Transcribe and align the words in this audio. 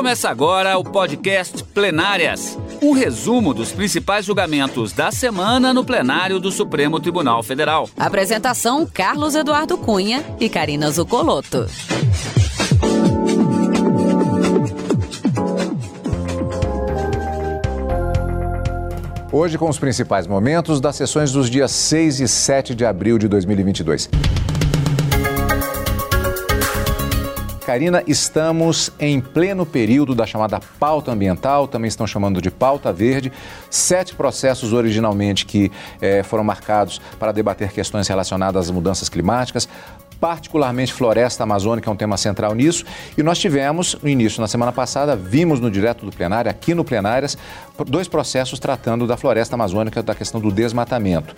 Começa 0.00 0.30
agora 0.30 0.78
o 0.78 0.82
podcast 0.82 1.62
Plenárias 1.62 2.56
um 2.80 2.92
resumo 2.92 3.52
dos 3.52 3.70
principais 3.70 4.24
julgamentos 4.24 4.94
da 4.94 5.12
semana 5.12 5.74
no 5.74 5.84
plenário 5.84 6.40
do 6.40 6.50
Supremo 6.50 6.98
Tribunal 6.98 7.42
Federal. 7.42 7.86
Apresentação: 7.98 8.86
Carlos 8.86 9.34
Eduardo 9.34 9.76
Cunha 9.76 10.24
e 10.40 10.48
Karina 10.48 10.90
Zucolotto. 10.90 11.66
Hoje 19.30 19.58
com 19.58 19.68
os 19.68 19.78
principais 19.78 20.26
momentos 20.26 20.80
das 20.80 20.96
sessões 20.96 21.30
dos 21.30 21.50
dias 21.50 21.72
6 21.72 22.20
e 22.20 22.26
7 22.26 22.74
de 22.74 22.86
abril 22.86 23.18
de 23.18 23.28
2022. 23.28 24.08
Karina, 27.70 28.02
estamos 28.04 28.90
em 28.98 29.20
pleno 29.20 29.64
período 29.64 30.12
da 30.12 30.26
chamada 30.26 30.58
pauta 30.80 31.12
ambiental, 31.12 31.68
também 31.68 31.86
estão 31.86 32.04
chamando 32.04 32.42
de 32.42 32.50
pauta 32.50 32.92
verde. 32.92 33.30
Sete 33.70 34.12
processos 34.12 34.72
originalmente 34.72 35.46
que 35.46 35.70
eh, 36.00 36.24
foram 36.24 36.42
marcados 36.42 37.00
para 37.16 37.30
debater 37.30 37.70
questões 37.70 38.08
relacionadas 38.08 38.64
às 38.64 38.70
mudanças 38.72 39.08
climáticas 39.08 39.68
particularmente 40.18 40.92
floresta 40.92 41.44
amazônica 41.44 41.88
é 41.88 41.92
um 41.92 41.96
tema 41.96 42.18
central 42.18 42.54
nisso. 42.54 42.84
E 43.16 43.22
nós 43.22 43.38
tivemos, 43.38 43.96
no 44.02 44.08
início, 44.08 44.38
na 44.42 44.48
semana 44.48 44.70
passada, 44.70 45.16
vimos 45.16 45.60
no 45.60 45.70
direto 45.70 46.04
do 46.04 46.12
plenário, 46.12 46.50
aqui 46.50 46.74
no 46.74 46.84
Plenárias, 46.84 47.38
dois 47.86 48.06
processos 48.06 48.58
tratando 48.58 49.06
da 49.06 49.16
floresta 49.16 49.54
amazônica, 49.54 50.02
da 50.02 50.14
questão 50.14 50.38
do 50.38 50.52
desmatamento 50.52 51.34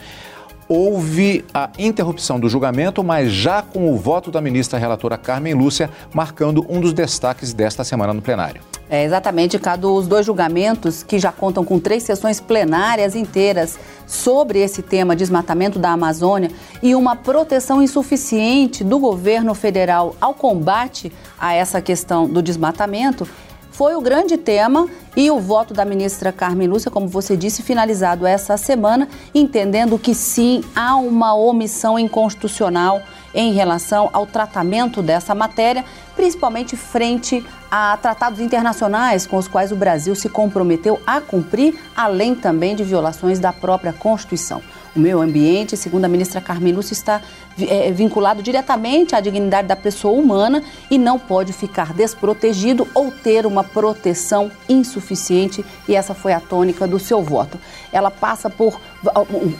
houve 0.73 1.45
a 1.53 1.69
interrupção 1.79 2.41
do 2.41 2.49
julgamento, 2.49 3.05
mas 3.05 3.31
já 3.31 3.61
com 3.61 3.93
o 3.93 3.97
voto 3.99 4.31
da 4.31 4.41
ministra 4.41 4.79
relatora 4.79 5.19
Carmen 5.19 5.53
Lúcia, 5.53 5.91
marcando 6.15 6.65
um 6.67 6.81
dos 6.81 6.95
destaques 6.95 7.53
desta 7.53 7.85
semana 7.85 8.15
no 8.15 8.23
plenário. 8.23 8.63
É, 8.89 9.05
exatamente, 9.05 9.59
Cadu, 9.59 9.95
os 9.95 10.07
dois 10.07 10.25
julgamentos 10.25 11.03
que 11.03 11.19
já 11.19 11.31
contam 11.31 11.65
com 11.65 11.79
três 11.79 12.03
sessões 12.03 12.41
plenárias 12.41 13.15
inteiras 13.15 13.79
sobre 14.07 14.61
esse 14.61 14.83
tema, 14.83 15.15
desmatamento 15.15 15.79
da 15.79 15.91
Amazônia, 15.91 16.51
e 16.83 16.95
uma 16.95 17.17
proteção 17.17 17.83
insuficiente 17.83 18.83
do 18.83 18.99
governo 18.99 19.55
federal 19.55 20.17
ao 20.21 20.33
combate 20.33 21.13
a 21.39 21.55
essa 21.55 21.81
questão 21.83 22.27
do 22.27 22.43
desmatamento, 22.43 23.29
foi 23.73 23.97
o 23.97 24.01
grande 24.01 24.37
tema 24.37 24.87
e 25.17 25.31
o 25.31 25.41
voto 25.41 25.75
da 25.75 25.85
ministra 25.85 26.31
Carmen 26.31 26.69
Lúcia, 26.69 26.91
como 26.91 27.09
você 27.09 27.37
disse, 27.37 27.63
finalizado 27.63 28.27
essa 28.27 28.57
semana, 28.57 29.09
entendendo 29.35 29.99
que 29.99 30.15
sim, 30.15 30.63
há 30.77 30.95
uma 30.97 31.35
omissão 31.35 31.99
inconstitucional 31.99 33.03
em 33.35 33.53
relação 33.53 34.11
ao 34.13 34.27
tratamento 34.27 35.03
dessa 35.03 35.35
matéria, 35.35 35.85
principalmente 36.15 36.77
frente 36.77 37.45
a 37.71 37.97
tratados 37.97 38.41
internacionais 38.41 39.27
com 39.27 39.39
os 39.39 39.49
quais 39.49 39.73
o 39.73 39.77
Brasil 39.77 40.15
se 40.15 40.29
comprometeu 40.29 41.01
a 41.07 41.21
cumprir, 41.21 41.79
além 41.97 42.35
também 42.35 42.77
de 42.77 42.85
violações 42.85 43.39
da 43.39 43.53
própria 43.53 43.93
Constituição. 43.93 44.63
O 44.95 45.01
meio 45.01 45.23
ambiente, 45.23 45.75
segundo 45.75 46.05
a 46.05 46.09
ministra 46.09 46.39
Carmen 46.39 46.75
Lúcia, 46.75 46.93
está 46.93 47.23
é, 47.61 47.91
vinculado 47.93 48.43
diretamente 48.43 49.15
à 49.15 49.21
dignidade 49.21 49.69
da 49.69 49.77
pessoa 49.77 50.19
humana 50.19 50.63
e 50.91 50.99
não 50.99 51.19
pode 51.19 51.53
ficar 51.53 51.93
desprotegido 51.93 52.87
ou 52.95 53.11
ter 53.11 53.47
uma 53.47 53.63
proteção 53.65 54.51
insuficiente, 54.69 55.65
e 55.89 55.95
essa 55.95 56.15
foi 56.15 56.33
a 56.33 56.41
tônica 56.41 56.87
do 56.87 56.99
seu 56.99 57.23
voto. 57.23 57.59
Ela 57.93 58.11
passa 58.11 58.49
por, 58.49 58.81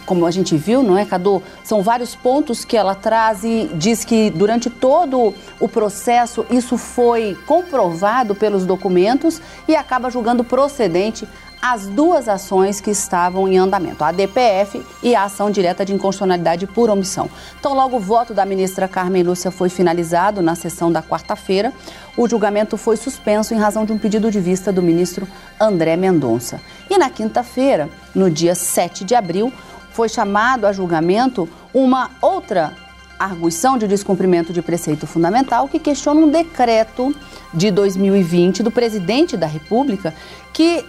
como 0.07 0.27
a 0.27 0.31
gente 0.31 0.57
viu, 0.57 0.83
não 0.83 0.97
é, 0.97 1.05
Cadu? 1.05 1.43
São 1.65 1.83
vários 1.83 2.15
pontos 2.15 2.65
que 2.65 2.77
ela 2.77 2.95
traz 2.95 3.45
e 3.45 3.71
diz 3.75 4.05
que 4.05 4.31
durante 4.31 4.71
todo 4.71 5.35
o 5.61 5.69
processo 5.69 6.47
isso 6.51 6.79
foi 6.79 7.37
comprovado 7.47 8.35
pelos 8.35 8.65
documentos 8.65 9.41
e 9.69 9.77
acaba 9.77 10.11
julgando 10.11 10.45
procedente 10.45 11.27
as 11.63 11.87
duas 11.87 12.29
ações 12.29 12.81
que 12.81 12.91
estavam 12.91 13.47
em 13.47 13.57
andamento, 13.57 14.03
a 14.03 14.11
DPF 14.11 14.85
e 15.01 15.15
a 15.15 15.23
ação 15.23 15.49
direta 15.49 15.85
de 15.85 15.95
inconstitucionalidade 15.95 16.67
por 16.67 16.91
omissão. 16.91 17.31
Então, 17.61 17.73
logo 17.73 17.99
o 17.99 18.01
voto 18.01 18.35
da 18.35 18.45
ministra 18.45 18.89
Carmen 18.89 19.23
Lúcia 19.23 19.53
foi 19.53 19.69
finalizado 19.69 20.43
na 20.43 20.57
sessão 20.57 20.91
da 20.91 21.01
quarta-feira, 21.01 21.73
o 22.17 22.29
julgamento 22.29 22.77
foi 22.77 22.97
suspenso 22.97 23.55
em 23.55 23.59
razão 23.59 23.85
de 23.85 23.93
um 23.93 23.99
pedido 23.99 24.29
de 24.29 24.41
vista 24.41 24.73
do 24.73 24.83
ministro 24.83 25.29
André 25.61 25.97
Mendonça. 25.97 26.61
E 26.91 26.99
na 26.99 27.09
quinta-feira, 27.09 27.89
no 28.13 28.29
dia 28.29 28.57
7 28.57 29.05
de 29.05 29.15
abril, 29.15 29.53
foi 29.93 30.09
chamado 30.09 30.67
a 30.67 30.73
julgamento 30.73 31.49
uma 31.73 32.11
outra 32.21 32.73
arguição 33.17 33.79
de 33.79 33.87
descumprimento 33.87 34.53
de 34.53 34.61
preceito 34.61 35.07
fundamental 35.07 35.69
que 35.69 35.79
questiona 35.79 36.21
um 36.21 36.29
decreto 36.29 37.15
de 37.55 37.71
2020 37.71 38.65
do 38.65 38.71
presidente 38.71 39.37
da 39.37 39.47
República 39.47 40.13
que 40.53 40.85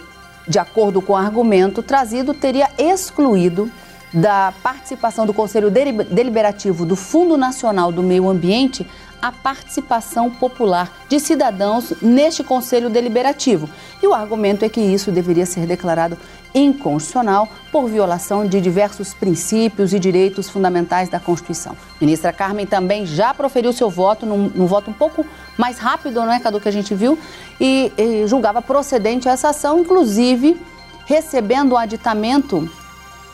de 0.46 0.58
acordo 0.58 1.00
com 1.00 1.12
o 1.12 1.16
argumento 1.16 1.82
trazido, 1.82 2.34
teria 2.34 2.68
excluído 2.78 3.70
da 4.12 4.52
participação 4.62 5.26
do 5.26 5.34
Conselho 5.34 5.70
Deliberativo 5.70 6.86
do 6.86 6.94
Fundo 6.94 7.36
Nacional 7.36 7.90
do 7.90 8.02
Meio 8.02 8.28
Ambiente 8.28 8.86
a 9.20 9.32
participação 9.32 10.30
popular 10.30 10.92
de 11.08 11.18
cidadãos 11.18 11.94
neste 12.00 12.44
Conselho 12.44 12.90
Deliberativo. 12.90 13.68
E 14.02 14.06
o 14.06 14.12
argumento 14.12 14.64
é 14.64 14.68
que 14.68 14.80
isso 14.80 15.10
deveria 15.10 15.46
ser 15.46 15.66
declarado 15.66 16.16
inconstitucional 16.54 17.48
por 17.72 17.88
violação 17.88 18.46
de 18.46 18.60
diversos 18.60 19.12
princípios 19.12 19.92
e 19.92 19.98
direitos 19.98 20.48
fundamentais 20.48 21.08
da 21.08 21.18
Constituição. 21.18 21.72
A 21.72 22.04
ministra 22.04 22.32
Carmen 22.32 22.66
também 22.66 23.04
já 23.04 23.34
proferiu 23.34 23.72
seu 23.72 23.90
voto, 23.90 24.24
num, 24.24 24.48
num 24.54 24.66
voto 24.66 24.90
um 24.90 24.94
pouco 24.94 25.26
mais 25.58 25.78
rápido, 25.78 26.20
não 26.20 26.32
é, 26.32 26.38
Cadu, 26.38 26.60
que 26.60 26.68
a 26.68 26.72
gente 26.72 26.94
viu, 26.94 27.18
e, 27.60 27.92
e 27.98 28.26
julgava 28.26 28.62
procedente 28.62 29.28
essa 29.28 29.48
ação, 29.48 29.80
inclusive 29.80 30.56
recebendo 31.06 31.72
o 31.72 31.76
aditamento 31.76 32.70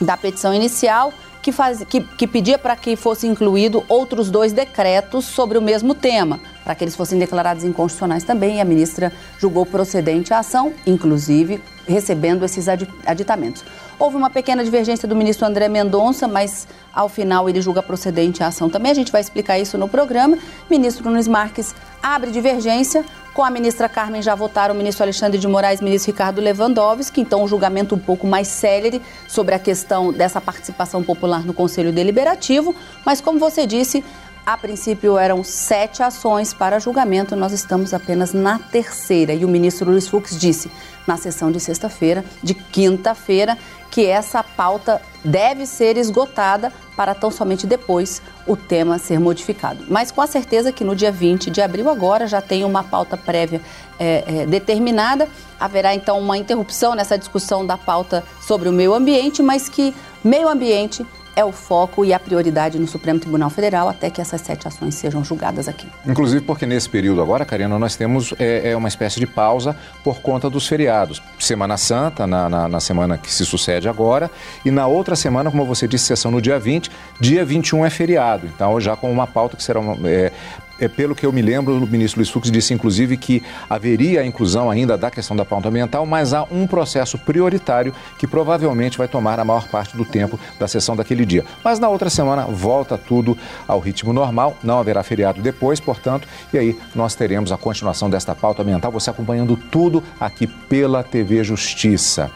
da 0.00 0.16
petição 0.16 0.54
inicial 0.54 1.12
que, 1.42 1.52
faz, 1.52 1.84
que, 1.84 2.00
que 2.00 2.26
pedia 2.26 2.58
para 2.58 2.76
que 2.76 2.96
fosse 2.96 3.26
incluído 3.26 3.84
outros 3.88 4.30
dois 4.30 4.52
decretos 4.52 5.24
sobre 5.24 5.58
o 5.58 5.62
mesmo 5.62 5.94
tema, 5.94 6.40
para 6.64 6.74
que 6.74 6.84
eles 6.84 6.94
fossem 6.94 7.18
declarados 7.18 7.64
inconstitucionais 7.64 8.24
também, 8.24 8.56
e 8.56 8.60
a 8.60 8.64
ministra 8.64 9.12
julgou 9.38 9.64
procedente 9.64 10.32
a 10.32 10.40
ação, 10.40 10.72
inclusive 10.86 11.62
recebendo 11.86 12.44
esses 12.44 12.66
aditamentos. 13.04 13.64
Houve 13.98 14.16
uma 14.16 14.30
pequena 14.30 14.64
divergência 14.64 15.06
do 15.08 15.16
ministro 15.16 15.46
André 15.46 15.68
Mendonça, 15.68 16.28
mas 16.28 16.66
ao 16.92 17.08
final 17.08 17.48
ele 17.48 17.60
julga 17.60 17.82
procedente 17.82 18.42
a 18.42 18.46
ação 18.46 18.70
também. 18.70 18.92
A 18.92 18.94
gente 18.94 19.12
vai 19.12 19.20
explicar 19.20 19.58
isso 19.58 19.76
no 19.76 19.88
programa. 19.88 20.38
Ministro 20.70 21.04
Nunes 21.10 21.28
Marques 21.28 21.74
abre 22.02 22.30
divergência. 22.30 23.04
Com 23.34 23.44
a 23.44 23.50
ministra 23.50 23.88
Carmen 23.88 24.22
já 24.22 24.34
votaram 24.34 24.74
o 24.74 24.78
ministro 24.78 25.04
Alexandre 25.04 25.38
de 25.38 25.46
Moraes 25.46 25.80
e 25.80 25.82
o 25.82 25.84
ministro 25.84 26.12
Ricardo 26.12 26.40
Lewandowski, 26.40 27.20
então 27.20 27.44
um 27.44 27.48
julgamento 27.48 27.94
um 27.94 27.98
pouco 27.98 28.26
mais 28.26 28.48
célere 28.48 29.02
sobre 29.28 29.54
a 29.54 29.58
questão 29.58 30.12
dessa 30.12 30.40
participação 30.40 31.02
popular 31.02 31.44
no 31.44 31.52
Conselho 31.52 31.92
Deliberativo. 31.92 32.74
Mas, 33.04 33.20
como 33.20 33.38
você 33.38 33.66
disse, 33.66 34.04
a 34.44 34.56
princípio 34.56 35.18
eram 35.18 35.44
sete 35.44 36.02
ações 36.02 36.52
para 36.52 36.78
julgamento, 36.78 37.36
nós 37.36 37.52
estamos 37.52 37.94
apenas 37.94 38.32
na 38.32 38.58
terceira. 38.58 39.32
E 39.32 39.44
o 39.44 39.48
ministro 39.48 39.90
Luiz 39.90 40.08
Fux 40.08 40.38
disse 40.38 40.70
na 41.06 41.16
sessão 41.16 41.50
de 41.50 41.60
sexta-feira, 41.60 42.24
de 42.42 42.54
quinta-feira, 42.54 43.56
que 43.90 44.06
essa 44.06 44.42
pauta 44.42 45.02
deve 45.24 45.66
ser 45.66 45.96
esgotada 45.96 46.72
para 46.96 47.14
tão 47.14 47.30
somente 47.30 47.66
depois 47.66 48.22
o 48.46 48.56
tema 48.56 48.98
ser 48.98 49.18
modificado. 49.18 49.84
Mas 49.88 50.10
com 50.10 50.20
a 50.20 50.26
certeza 50.26 50.72
que 50.72 50.84
no 50.84 50.94
dia 50.94 51.10
20 51.10 51.50
de 51.50 51.60
abril 51.60 51.88
agora 51.88 52.26
já 52.26 52.40
tem 52.40 52.64
uma 52.64 52.84
pauta 52.84 53.16
prévia 53.16 53.60
é, 53.98 54.24
é, 54.26 54.46
determinada. 54.46 55.28
Haverá 55.58 55.94
então 55.94 56.18
uma 56.18 56.38
interrupção 56.38 56.94
nessa 56.94 57.18
discussão 57.18 57.66
da 57.66 57.76
pauta 57.76 58.24
sobre 58.40 58.68
o 58.68 58.72
meio 58.72 58.94
ambiente, 58.94 59.42
mas 59.42 59.68
que 59.68 59.94
meio 60.22 60.48
ambiente 60.48 61.04
é 61.40 61.44
o 61.44 61.52
foco 61.52 62.04
e 62.04 62.12
a 62.12 62.20
prioridade 62.20 62.78
no 62.78 62.86
Supremo 62.86 63.18
Tribunal 63.18 63.50
Federal 63.50 63.88
até 63.88 64.10
que 64.10 64.20
essas 64.20 64.40
sete 64.42 64.68
ações 64.68 64.94
sejam 64.94 65.24
julgadas 65.24 65.68
aqui. 65.68 65.86
Inclusive 66.06 66.44
porque 66.44 66.66
nesse 66.66 66.88
período 66.88 67.22
agora, 67.22 67.44
Karina, 67.44 67.78
nós 67.78 67.96
temos 67.96 68.34
é, 68.38 68.70
é 68.70 68.76
uma 68.76 68.88
espécie 68.88 69.18
de 69.18 69.26
pausa 69.26 69.74
por 70.04 70.20
conta 70.20 70.50
dos 70.50 70.66
feriados. 70.66 71.22
Semana 71.38 71.76
Santa, 71.76 72.26
na, 72.26 72.48
na, 72.48 72.68
na, 72.68 72.80
semana 72.80 73.16
que 73.16 73.32
se 73.32 73.44
sucede 73.46 73.88
agora, 73.88 74.30
e 74.64 74.70
na 74.70 74.86
outra 74.86 75.16
semana, 75.16 75.50
como 75.50 75.64
você 75.64 75.88
disse, 75.88 76.06
sessão 76.06 76.30
no 76.30 76.42
dia 76.42 76.58
20, 76.58 76.90
dia 77.18 77.44
21 77.44 77.86
é 77.86 77.90
feriado. 77.90 78.46
Então, 78.46 78.78
já 78.80 78.94
com 78.94 79.10
uma 79.10 79.26
pauta 79.26 79.56
que 79.56 79.62
será 79.62 79.80
é, 80.04 80.32
é, 80.80 80.88
pelo 80.88 81.14
que 81.14 81.26
eu 81.26 81.32
me 81.32 81.42
lembro, 81.42 81.76
o 81.76 81.86
ministro 81.86 82.20
Luiz 82.20 82.30
Fux 82.30 82.50
disse, 82.50 82.72
inclusive, 82.72 83.16
que 83.16 83.42
haveria 83.68 84.22
a 84.22 84.26
inclusão 84.26 84.70
ainda 84.70 84.96
da 84.96 85.10
questão 85.10 85.36
da 85.36 85.44
pauta 85.44 85.68
ambiental, 85.68 86.06
mas 86.06 86.32
há 86.32 86.44
um 86.50 86.66
processo 86.66 87.18
prioritário 87.18 87.94
que 88.18 88.26
provavelmente 88.26 88.96
vai 88.96 89.06
tomar 89.06 89.38
a 89.38 89.44
maior 89.44 89.68
parte 89.68 89.96
do 89.96 90.04
tempo 90.04 90.40
da 90.58 90.66
sessão 90.66 90.96
daquele 90.96 91.26
dia. 91.26 91.44
Mas 91.62 91.78
na 91.78 91.88
outra 91.88 92.08
semana 92.08 92.44
volta 92.46 92.96
tudo 92.96 93.36
ao 93.68 93.78
ritmo 93.78 94.12
normal, 94.12 94.56
não 94.62 94.78
haverá 94.78 95.02
feriado 95.02 95.42
depois, 95.42 95.78
portanto, 95.78 96.26
e 96.52 96.58
aí 96.58 96.78
nós 96.94 97.14
teremos 97.14 97.52
a 97.52 97.56
continuação 97.56 98.08
desta 98.08 98.34
pauta 98.34 98.62
ambiental, 98.62 98.90
você 98.90 99.10
acompanhando 99.10 99.56
tudo 99.56 100.02
aqui 100.18 100.46
pela 100.46 101.02
TV 101.02 101.44
Justiça. 101.44 102.30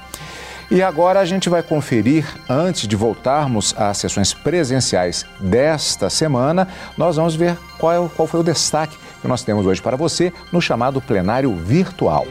E 0.74 0.82
agora 0.82 1.20
a 1.20 1.24
gente 1.24 1.48
vai 1.48 1.62
conferir, 1.62 2.26
antes 2.48 2.88
de 2.88 2.96
voltarmos 2.96 3.72
às 3.78 3.96
sessões 3.96 4.34
presenciais 4.34 5.24
desta 5.38 6.10
semana, 6.10 6.66
nós 6.98 7.14
vamos 7.14 7.36
ver 7.36 7.56
qual, 7.78 7.92
é, 7.92 8.08
qual 8.16 8.26
foi 8.26 8.40
o 8.40 8.42
destaque 8.42 8.98
que 9.22 9.28
nós 9.28 9.44
temos 9.44 9.66
hoje 9.66 9.80
para 9.80 9.96
você 9.96 10.32
no 10.50 10.60
chamado 10.60 11.00
plenário 11.00 11.54
virtual. 11.54 12.26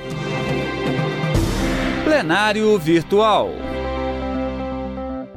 Plenário 2.04 2.78
virtual. 2.78 3.50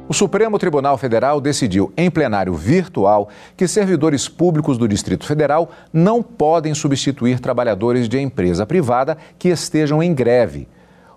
O 0.09 0.13
Supremo 0.13 0.59
Tribunal 0.59 0.97
Federal 0.97 1.39
decidiu, 1.39 1.93
em 1.95 2.11
plenário 2.11 2.55
virtual, 2.55 3.29
que 3.55 3.69
servidores 3.69 4.27
públicos 4.27 4.77
do 4.77 4.85
Distrito 4.85 5.25
Federal 5.25 5.71
não 5.93 6.21
podem 6.21 6.73
substituir 6.73 7.39
trabalhadores 7.39 8.09
de 8.09 8.19
empresa 8.19 8.65
privada 8.65 9.17
que 9.39 9.47
estejam 9.47 10.03
em 10.03 10.13
greve. 10.13 10.67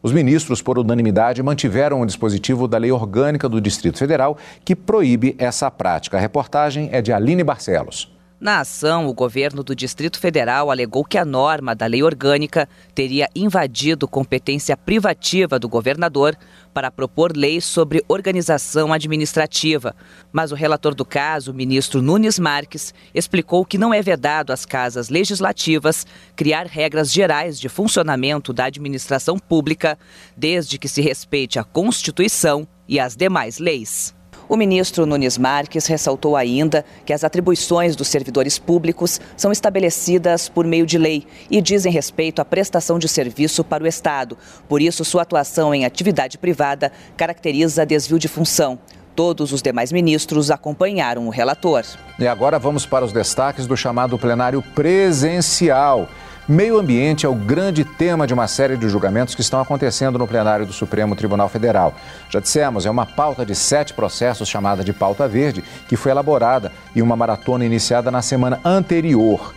Os 0.02 0.12
ministros, 0.12 0.62
por 0.62 0.78
unanimidade, 0.78 1.42
mantiveram 1.42 2.00
o 2.00 2.06
dispositivo 2.06 2.66
da 2.66 2.78
Lei 2.78 2.90
Orgânica 2.90 3.48
do 3.48 3.60
Distrito 3.60 3.98
Federal 3.98 4.38
que 4.64 4.74
proíbe 4.74 5.34
essa 5.38 5.70
prática. 5.70 6.16
A 6.16 6.20
reportagem 6.20 6.88
é 6.92 7.02
de 7.02 7.12
Aline 7.12 7.44
Barcelos. 7.44 8.19
Na 8.40 8.60
ação, 8.60 9.06
o 9.06 9.12
governo 9.12 9.62
do 9.62 9.76
Distrito 9.76 10.18
Federal 10.18 10.70
alegou 10.70 11.04
que 11.04 11.18
a 11.18 11.26
norma 11.26 11.74
da 11.74 11.84
lei 11.84 12.02
orgânica 12.02 12.66
teria 12.94 13.28
invadido 13.36 14.08
competência 14.08 14.74
privativa 14.78 15.58
do 15.58 15.68
governador 15.68 16.34
para 16.72 16.90
propor 16.90 17.36
leis 17.36 17.66
sobre 17.66 18.02
organização 18.08 18.94
administrativa. 18.94 19.94
Mas 20.32 20.52
o 20.52 20.54
relator 20.54 20.94
do 20.94 21.04
caso, 21.04 21.50
o 21.50 21.54
ministro 21.54 22.00
Nunes 22.00 22.38
Marques, 22.38 22.94
explicou 23.14 23.62
que 23.62 23.76
não 23.76 23.92
é 23.92 24.00
vedado 24.00 24.54
às 24.54 24.64
casas 24.64 25.10
legislativas 25.10 26.06
criar 26.34 26.64
regras 26.64 27.12
gerais 27.12 27.60
de 27.60 27.68
funcionamento 27.68 28.54
da 28.54 28.64
administração 28.64 29.38
pública, 29.38 29.98
desde 30.34 30.78
que 30.78 30.88
se 30.88 31.02
respeite 31.02 31.58
a 31.58 31.64
Constituição 31.64 32.66
e 32.88 32.98
as 32.98 33.14
demais 33.14 33.58
leis. 33.58 34.18
O 34.50 34.56
ministro 34.56 35.06
Nunes 35.06 35.38
Marques 35.38 35.86
ressaltou 35.86 36.34
ainda 36.34 36.84
que 37.06 37.12
as 37.12 37.22
atribuições 37.22 37.94
dos 37.94 38.08
servidores 38.08 38.58
públicos 38.58 39.20
são 39.36 39.52
estabelecidas 39.52 40.48
por 40.48 40.66
meio 40.66 40.84
de 40.84 40.98
lei 40.98 41.24
e 41.48 41.62
dizem 41.62 41.92
respeito 41.92 42.42
à 42.42 42.44
prestação 42.44 42.98
de 42.98 43.06
serviço 43.06 43.62
para 43.62 43.84
o 43.84 43.86
Estado. 43.86 44.36
Por 44.68 44.82
isso, 44.82 45.04
sua 45.04 45.22
atuação 45.22 45.72
em 45.72 45.84
atividade 45.84 46.36
privada 46.36 46.90
caracteriza 47.16 47.86
desvio 47.86 48.18
de 48.18 48.26
função. 48.26 48.76
Todos 49.14 49.52
os 49.52 49.62
demais 49.62 49.92
ministros 49.92 50.50
acompanharam 50.50 51.28
o 51.28 51.30
relator. 51.30 51.84
E 52.18 52.26
agora 52.26 52.58
vamos 52.58 52.84
para 52.84 53.04
os 53.04 53.12
destaques 53.12 53.68
do 53.68 53.76
chamado 53.76 54.18
plenário 54.18 54.64
presencial. 54.74 56.08
Meio 56.50 56.80
ambiente 56.80 57.24
é 57.24 57.28
o 57.28 57.34
grande 57.36 57.84
tema 57.84 58.26
de 58.26 58.34
uma 58.34 58.48
série 58.48 58.76
de 58.76 58.88
julgamentos 58.88 59.36
que 59.36 59.40
estão 59.40 59.60
acontecendo 59.60 60.18
no 60.18 60.26
plenário 60.26 60.66
do 60.66 60.72
Supremo 60.72 61.14
Tribunal 61.14 61.48
Federal. 61.48 61.94
Já 62.28 62.40
dissemos, 62.40 62.84
é 62.84 62.90
uma 62.90 63.06
pauta 63.06 63.46
de 63.46 63.54
sete 63.54 63.94
processos 63.94 64.48
chamada 64.48 64.82
de 64.82 64.92
pauta 64.92 65.28
verde, 65.28 65.62
que 65.86 65.94
foi 65.94 66.10
elaborada 66.10 66.72
em 66.96 67.02
uma 67.02 67.14
maratona 67.14 67.64
iniciada 67.64 68.10
na 68.10 68.20
semana 68.20 68.58
anterior. 68.64 69.54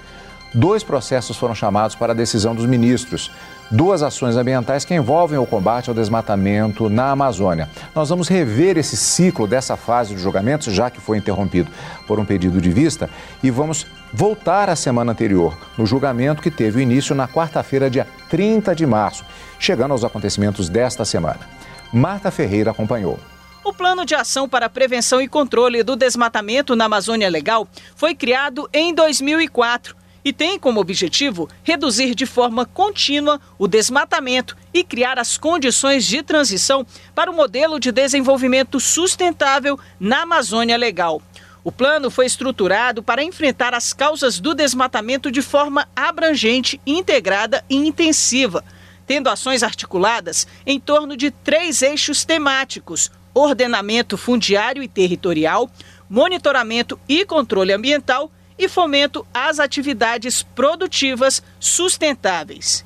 Dois 0.53 0.83
processos 0.83 1.35
foram 1.35 1.55
chamados 1.55 1.95
para 1.95 2.13
a 2.13 2.15
decisão 2.15 2.53
dos 2.53 2.67
ministros 2.67 3.31
duas 3.73 4.03
ações 4.03 4.37
ambientais 4.37 4.85
que 4.85 4.93
envolvem 4.93 5.39
o 5.39 5.47
combate 5.47 5.89
ao 5.89 5.95
desmatamento 5.95 6.89
na 6.89 7.09
Amazônia. 7.09 7.67
Nós 7.95 8.07
vamos 8.07 8.27
rever 8.27 8.77
esse 8.77 8.95
ciclo 8.95 9.47
dessa 9.47 9.75
fase 9.75 10.13
de 10.13 10.21
julgamentos, 10.21 10.71
já 10.71 10.91
que 10.91 11.01
foi 11.01 11.17
interrompido 11.17 11.71
por 12.07 12.19
um 12.19 12.25
pedido 12.25 12.61
de 12.61 12.69
vista, 12.69 13.09
e 13.41 13.49
vamos 13.49 13.87
voltar 14.13 14.69
à 14.69 14.75
semana 14.75 15.11
anterior, 15.11 15.57
no 15.75 15.87
julgamento 15.87 16.41
que 16.41 16.51
teve 16.51 16.83
início 16.83 17.15
na 17.15 17.27
quarta-feira, 17.27 17.89
dia 17.89 18.07
30 18.29 18.75
de 18.75 18.85
março, 18.85 19.25
chegando 19.57 19.91
aos 19.91 20.03
acontecimentos 20.03 20.69
desta 20.69 21.03
semana. 21.03 21.39
Marta 21.91 22.29
Ferreira 22.29 22.69
acompanhou. 22.69 23.19
O 23.63 23.73
Plano 23.73 24.05
de 24.05 24.13
Ação 24.13 24.47
para 24.47 24.69
Prevenção 24.69 25.19
e 25.19 25.27
Controle 25.27 25.81
do 25.81 25.95
Desmatamento 25.95 26.75
na 26.75 26.85
Amazônia 26.85 27.29
Legal 27.29 27.67
foi 27.95 28.13
criado 28.13 28.69
em 28.71 28.93
2004 28.93 30.02
e 30.23 30.31
tem 30.31 30.57
como 30.57 30.79
objetivo 30.79 31.49
reduzir 31.63 32.15
de 32.15 32.25
forma 32.25 32.65
contínua 32.65 33.39
o 33.57 33.67
desmatamento 33.67 34.55
e 34.73 34.83
criar 34.83 35.19
as 35.19 35.37
condições 35.37 36.05
de 36.05 36.23
transição 36.23 36.85
para 37.13 37.29
o 37.29 37.35
modelo 37.35 37.79
de 37.79 37.91
desenvolvimento 37.91 38.79
sustentável 38.79 39.79
na 39.99 40.21
Amazônia 40.21 40.77
Legal. 40.77 41.21
O 41.63 41.71
plano 41.71 42.11
foi 42.11 42.25
estruturado 42.25 43.01
para 43.01 43.23
enfrentar 43.23 43.73
as 43.73 43.93
causas 43.93 44.39
do 44.39 44.53
desmatamento 44.53 45.31
de 45.31 45.41
forma 45.41 45.87
abrangente, 45.95 46.79
integrada 46.85 47.63
e 47.69 47.75
intensiva, 47.75 48.63
tendo 49.07 49.29
ações 49.29 49.63
articuladas 49.63 50.45
em 50.65 50.79
torno 50.79 51.15
de 51.15 51.31
três 51.31 51.81
eixos 51.81 52.25
temáticos: 52.25 53.09
ordenamento 53.33 54.17
fundiário 54.17 54.83
e 54.83 54.89
territorial, 54.89 55.69
monitoramento 56.09 56.99
e 57.07 57.25
controle 57.25 57.71
ambiental 57.71 58.29
e 58.57 58.67
fomento 58.67 59.25
às 59.33 59.59
atividades 59.59 60.43
produtivas 60.43 61.41
sustentáveis. 61.59 62.85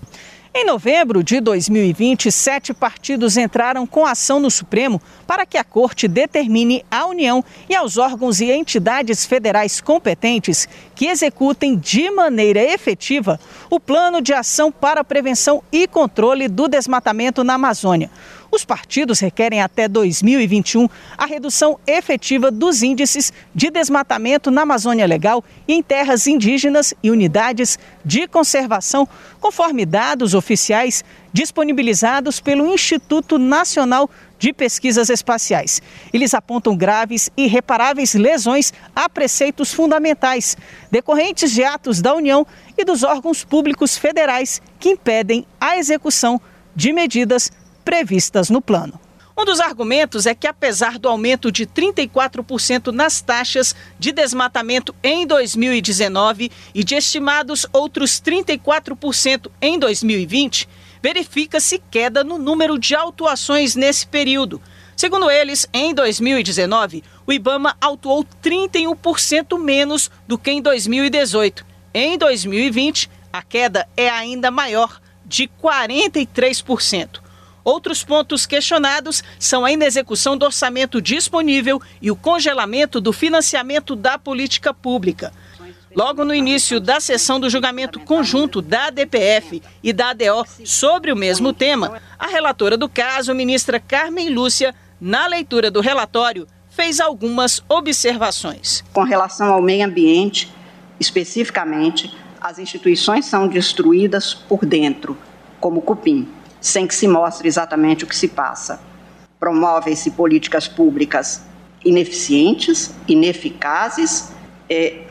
Em 0.60 0.66
novembro 0.66 1.24
de 1.24 1.40
2020, 1.40 2.32
sete 2.32 2.74
partidos 2.74 3.38
entraram 3.38 3.86
com 3.86 4.08
ação 4.08 4.40
no 4.40 4.50
Supremo 4.50 5.00
para 5.28 5.46
que 5.46 5.56
a 5.56 5.64
Corte 5.64 6.08
determine 6.08 6.84
à 6.90 7.06
União 7.06 7.46
e 7.70 7.76
aos 7.76 8.00
órgãos 8.00 8.42
e 8.42 8.52
entidades 8.52 9.24
federais 9.24 9.80
competentes 9.80 10.68
que 10.96 11.06
executem 11.06 11.78
de 11.78 12.10
maneira 12.10 12.60
efetiva 12.60 13.40
o 13.70 13.80
Plano 13.80 14.20
de 14.20 14.34
Ação 14.34 14.72
para 14.72 15.02
a 15.02 15.04
Prevenção 15.04 15.62
e 15.72 15.88
Controle 15.88 16.48
do 16.48 16.68
Desmatamento 16.68 17.44
na 17.44 17.54
Amazônia. 17.54 18.10
Os 18.50 18.64
partidos 18.64 19.20
requerem 19.20 19.62
até 19.62 19.88
2021 19.88 20.88
a 21.18 21.26
redução 21.26 21.78
efetiva 21.86 22.50
dos 22.50 22.82
índices 22.82 23.34
de 23.54 23.70
desmatamento 23.70 24.50
na 24.50 24.62
Amazônia 24.62 25.06
Legal 25.06 25.44
e 25.68 25.74
em 25.74 25.84
terras 25.84 26.28
indígenas 26.28 26.94
e 27.04 27.12
unidades 27.12 27.78
de 28.06 28.28
conservação, 28.28 29.08
conforme 29.40 29.86
dados 29.86 30.34
oficiais 30.34 31.04
disponibilizados 31.34 32.40
pelo 32.40 32.74
Instituto 32.74 33.38
Nacional 33.38 34.10
de 34.40 34.54
Pesquisas 34.54 35.10
Espaciais. 35.10 35.82
Eles 36.14 36.34
apontam 36.34 36.76
graves 36.76 37.30
e 37.36 37.46
irreparáveis 37.46 38.14
lesões 38.14 38.74
a 38.96 39.10
preceitos 39.10 39.74
fundamentais, 39.74 40.56
decorrentes 40.90 41.52
de 41.52 41.64
atos 41.64 42.02
da 42.02 42.16
União 42.16 42.48
e 42.78 42.86
dos 42.86 43.04
órgãos 43.04 43.44
públicos 43.44 43.98
federais 43.98 44.62
que 44.80 44.90
impedem 44.90 45.46
a 45.60 45.78
execução 45.78 46.40
de 46.76 46.94
medidas 46.94 47.52
previstas 47.88 48.50
no 48.50 48.62
plano. 48.62 49.00
Um 49.38 49.46
dos 49.46 49.62
argumentos 49.62 50.26
é 50.26 50.36
que, 50.36 50.46
apesar 50.46 51.00
do 51.00 51.08
aumento 51.08 51.50
de 51.50 51.66
34% 51.66 52.88
nas 52.88 53.22
taxas 53.22 53.74
de 53.98 54.12
desmatamento 54.12 54.94
em 55.02 55.26
2019 55.26 56.52
e 56.76 56.84
de 56.84 56.96
estimados 56.96 57.66
outros 57.72 58.22
34% 58.22 59.50
em 59.62 59.80
2020, 59.80 60.68
verifica-se 61.02 61.82
queda 61.90 62.26
no 62.26 62.38
número 62.38 62.78
de 62.78 62.94
autuações 62.94 63.74
nesse 63.74 64.06
período. 64.06 64.62
Segundo 64.94 65.32
eles, 65.32 65.66
em 65.74 65.94
2019, 65.94 67.06
o 67.26 67.32
Ibama 67.32 67.78
autuou 67.80 68.26
31% 68.44 69.58
menos 69.58 70.12
do 70.28 70.38
que 70.38 70.52
em 70.52 70.62
2018. 70.62 71.66
Em 71.94 72.18
2020, 72.18 73.10
a 73.32 73.42
queda 73.42 73.88
é 73.96 74.10
ainda 74.10 74.52
maior, 74.52 75.00
de 75.26 75.50
43%. 75.64 77.27
Outros 77.68 78.02
pontos 78.02 78.46
questionados 78.46 79.22
são 79.38 79.66
a 79.66 79.72
inexecução 79.74 80.38
do 80.38 80.46
orçamento 80.46 81.02
disponível 81.02 81.82
e 82.02 82.10
o 82.10 82.16
congelamento 82.16 83.02
do 83.02 83.12
financiamento 83.12 83.94
da 83.94 84.18
política 84.18 84.74
pública. 84.74 85.34
Logo 85.94 86.24
no 86.24 86.34
início 86.34 86.80
da 86.80 87.02
sessão 87.02 87.42
do 87.42 87.50
julgamento 87.50 88.00
conjunto 88.00 88.62
da 88.62 88.90
DPF 88.90 89.62
e 89.84 89.92
da 89.92 90.12
ADO 90.12 90.46
sobre 90.64 91.12
o 91.12 91.16
mesmo 91.18 91.52
tema, 91.52 92.02
a 92.18 92.28
relatora 92.28 92.78
do 92.78 92.88
caso, 92.88 93.36
ministra 93.36 93.82
Carmen 93.82 94.30
Lúcia, 94.30 94.74
na 95.02 95.28
leitura 95.28 95.70
do 95.70 95.82
relatório, 95.82 96.48
fez 96.70 97.02
algumas 97.02 97.62
observações. 97.68 98.82
Com 98.94 99.04
relação 99.04 99.52
ao 99.52 99.62
meio 99.62 99.86
ambiente, 99.86 100.50
especificamente, 100.98 102.16
as 102.40 102.60
instituições 102.60 103.26
são 103.26 103.46
destruídas 103.46 104.34
por 104.34 104.66
dentro, 104.66 105.18
como 105.60 105.82
cupim 105.82 106.37
sem 106.68 106.86
que 106.86 106.94
se 106.94 107.08
mostre 107.08 107.48
exatamente 107.48 108.04
o 108.04 108.08
que 108.08 108.16
se 108.16 108.28
passa. 108.28 108.80
Promovem-se 109.40 110.12
políticas 110.12 110.68
públicas 110.68 111.42
ineficientes, 111.86 112.94
ineficazes. 113.08 114.32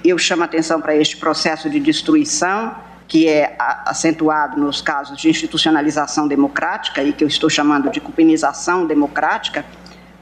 Eu 0.04 0.18
chamo 0.18 0.44
atenção 0.44 0.80
para 0.80 0.94
este 0.94 1.16
processo 1.16 1.70
de 1.70 1.80
destruição, 1.80 2.74
que 3.08 3.26
é 3.28 3.56
acentuado 3.58 4.60
nos 4.60 4.82
casos 4.82 5.16
de 5.16 5.30
institucionalização 5.30 6.28
democrática 6.28 7.02
e 7.02 7.12
que 7.12 7.24
eu 7.24 7.28
estou 7.28 7.48
chamando 7.48 7.88
de 7.88 8.00
cupinização 8.00 8.84
democrática, 8.84 9.64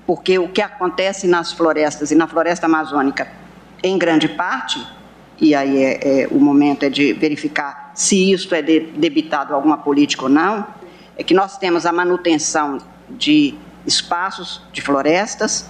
porque 0.07 0.39
o 0.39 0.49
que 0.49 0.63
acontece 0.63 1.27
nas 1.27 1.53
florestas 1.53 2.13
e 2.13 2.15
na 2.15 2.29
floresta 2.29 2.67
amazônica, 2.67 3.27
em 3.83 3.99
grande 3.99 4.29
parte, 4.29 4.87
e 5.41 5.55
aí 5.55 5.83
é, 5.83 6.23
é, 6.23 6.29
o 6.31 6.39
momento 6.39 6.85
é 6.85 6.91
de 6.91 7.13
verificar 7.13 7.91
se 7.95 8.33
isto 8.33 8.55
é 8.55 8.63
de, 8.63 8.81
debitado 8.81 9.53
a 9.53 9.57
alguma 9.57 9.79
política 9.79 10.25
ou 10.25 10.29
não, 10.29 10.67
é 11.17 11.23
que 11.23 11.35
nós 11.35 11.59
temos 11.59 11.87
a 11.87 11.93
manutenção 11.93 12.79
de 13.09 13.55
espaços 13.87 14.63
de 14.73 14.81
florestas, 14.81 15.69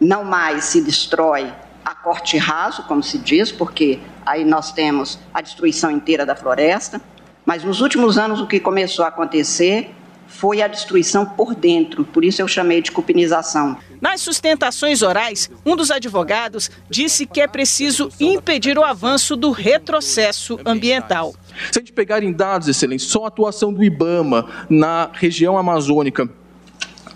não 0.00 0.24
mais 0.24 0.64
se 0.64 0.80
destrói 0.80 1.52
a 1.84 1.94
corte 1.94 2.36
raso, 2.38 2.82
como 2.84 3.02
se 3.02 3.18
diz, 3.18 3.52
porque 3.52 4.00
aí 4.24 4.44
nós 4.44 4.72
temos 4.72 5.18
a 5.32 5.40
destruição 5.40 5.90
inteira 5.90 6.24
da 6.24 6.34
floresta. 6.34 7.00
Mas 7.44 7.62
nos 7.62 7.80
últimos 7.80 8.16
anos 8.16 8.40
o 8.40 8.46
que 8.46 8.58
começou 8.58 9.04
a 9.04 9.08
acontecer 9.08 9.94
foi 10.26 10.62
a 10.62 10.66
destruição 10.66 11.24
por 11.24 11.54
dentro, 11.54 12.04
por 12.04 12.24
isso 12.24 12.42
eu 12.42 12.48
chamei 12.48 12.82
de 12.82 12.90
cupinização. 12.90 13.76
Nas 14.00 14.20
sustentações 14.20 15.02
orais, 15.02 15.50
um 15.64 15.76
dos 15.76 15.90
advogados 15.90 16.70
disse 16.90 17.24
que 17.24 17.40
é 17.40 17.46
preciso 17.46 18.10
impedir 18.18 18.76
o 18.78 18.82
avanço 18.82 19.36
do 19.36 19.50
retrocesso 19.50 20.58
ambiental. 20.64 21.34
Se 21.70 21.78
a 21.78 21.80
gente 21.80 21.92
pegar 21.92 22.22
em 22.22 22.32
dados, 22.32 22.68
excelência, 22.68 23.08
só 23.08 23.24
a 23.24 23.28
atuação 23.28 23.72
do 23.72 23.82
IBAMA 23.82 24.46
na 24.68 25.10
região 25.12 25.56
amazônica, 25.56 26.28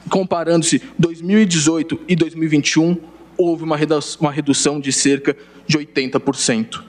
comparando-se 0.09 0.83
2018 0.99 2.01
e 2.09 2.17
2021, 2.17 2.97
houve 3.37 3.65
uma 3.65 3.77
redução 4.31 4.81
de 4.81 4.93
cerca 4.93 5.37
de 5.67 5.79
80%. 5.79 6.83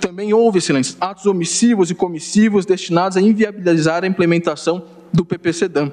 Também 0.00 0.32
houve, 0.32 0.58
excelência, 0.58 0.96
atos 1.00 1.26
omissivos 1.26 1.90
e 1.90 1.94
comissivos 1.94 2.64
destinados 2.64 3.16
a 3.16 3.20
inviabilizar 3.20 4.04
a 4.04 4.06
implementação 4.06 4.84
do 5.12 5.24
PPCDAM, 5.24 5.92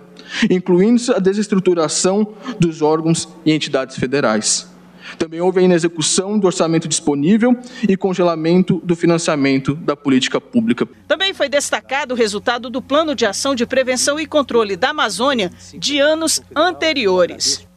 incluindo 0.50 1.14
a 1.14 1.20
desestruturação 1.20 2.34
dos 2.60 2.82
órgãos 2.82 3.28
e 3.46 3.52
entidades 3.52 3.98
federais. 3.98 4.73
Também 5.18 5.42
houve 5.42 5.60
a 5.60 5.64
inexecução 5.64 6.38
do 6.40 6.48
orçamento 6.48 6.88
disponível 6.88 7.56
e 7.88 7.96
congelamento 7.98 8.82
do 8.84 8.96
financiamento 8.96 9.76
da 9.76 9.96
política 9.96 10.40
pública. 10.40 10.88
Também 11.08 11.34
foi 11.34 11.50
destacado 11.50 12.14
o 12.14 12.16
resultado 12.16 12.70
do 12.70 12.82
Plano 12.82 13.16
de 13.16 13.26
Ação 13.26 13.56
de 13.56 13.66
Prevenção 13.66 14.20
e 14.20 14.26
Controle 14.26 14.76
da 14.76 14.90
Amazônia 14.90 15.52
de 15.74 16.00
anos 16.00 16.42
anteriores. 16.56 17.68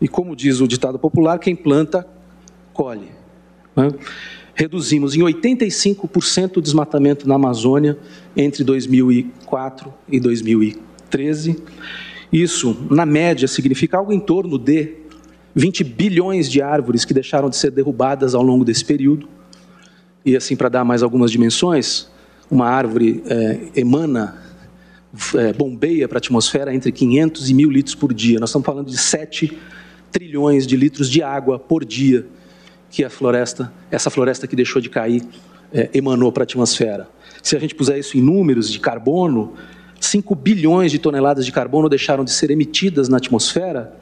E 0.00 0.08
como 0.08 0.36
diz 0.36 0.60
o 0.60 0.68
ditado 0.68 0.98
popular, 0.98 1.38
quem 1.38 1.56
planta, 1.56 2.06
colhe. 2.72 3.08
Né? 3.74 3.88
reduzimos 4.54 5.16
em 5.16 5.20
85% 5.20 6.58
o 6.58 6.62
desmatamento 6.62 7.28
na 7.28 7.34
Amazônia 7.34 7.98
entre 8.36 8.62
2004 8.62 9.92
e 10.08 10.20
2013. 10.20 11.62
Isso, 12.32 12.76
na 12.90 13.04
média, 13.04 13.46
significa 13.46 13.98
algo 13.98 14.12
em 14.12 14.20
torno 14.20 14.58
de 14.58 15.03
20 15.54 15.84
bilhões 15.84 16.50
de 16.50 16.60
árvores 16.60 17.04
que 17.04 17.14
deixaram 17.14 17.48
de 17.48 17.56
ser 17.56 17.70
derrubadas 17.70 18.34
ao 18.34 18.42
longo 18.42 18.64
desse 18.64 18.84
período. 18.84 19.28
E 20.24 20.36
assim, 20.36 20.56
para 20.56 20.68
dar 20.68 20.84
mais 20.84 21.02
algumas 21.02 21.30
dimensões, 21.30 22.08
uma 22.50 22.66
árvore 22.66 23.22
é, 23.26 23.60
emana, 23.76 24.36
é, 25.34 25.52
bombeia 25.52 26.08
para 26.08 26.16
a 26.16 26.20
atmosfera 26.20 26.74
entre 26.74 26.90
500 26.90 27.50
e 27.50 27.54
1.000 27.54 27.70
litros 27.70 27.94
por 27.94 28.12
dia. 28.12 28.40
Nós 28.40 28.50
estamos 28.50 28.66
falando 28.66 28.90
de 28.90 28.98
7 28.98 29.56
trilhões 30.10 30.66
de 30.66 30.76
litros 30.76 31.08
de 31.08 31.22
água 31.22 31.58
por 31.58 31.84
dia 31.84 32.26
que 32.90 33.04
a 33.04 33.10
floresta, 33.10 33.72
essa 33.90 34.10
floresta 34.10 34.46
que 34.46 34.54
deixou 34.54 34.80
de 34.80 34.88
cair, 34.88 35.22
é, 35.72 35.90
emanou 35.92 36.30
para 36.30 36.42
a 36.42 36.44
atmosfera. 36.44 37.08
Se 37.42 37.56
a 37.56 37.58
gente 37.58 37.74
puser 37.74 37.98
isso 37.98 38.16
em 38.16 38.20
números 38.20 38.70
de 38.70 38.78
carbono, 38.78 39.54
5 40.00 40.34
bilhões 40.34 40.92
de 40.92 40.98
toneladas 40.98 41.44
de 41.44 41.52
carbono 41.52 41.88
deixaram 41.88 42.24
de 42.24 42.30
ser 42.30 42.50
emitidas 42.50 43.08
na 43.08 43.16
atmosfera, 43.16 43.92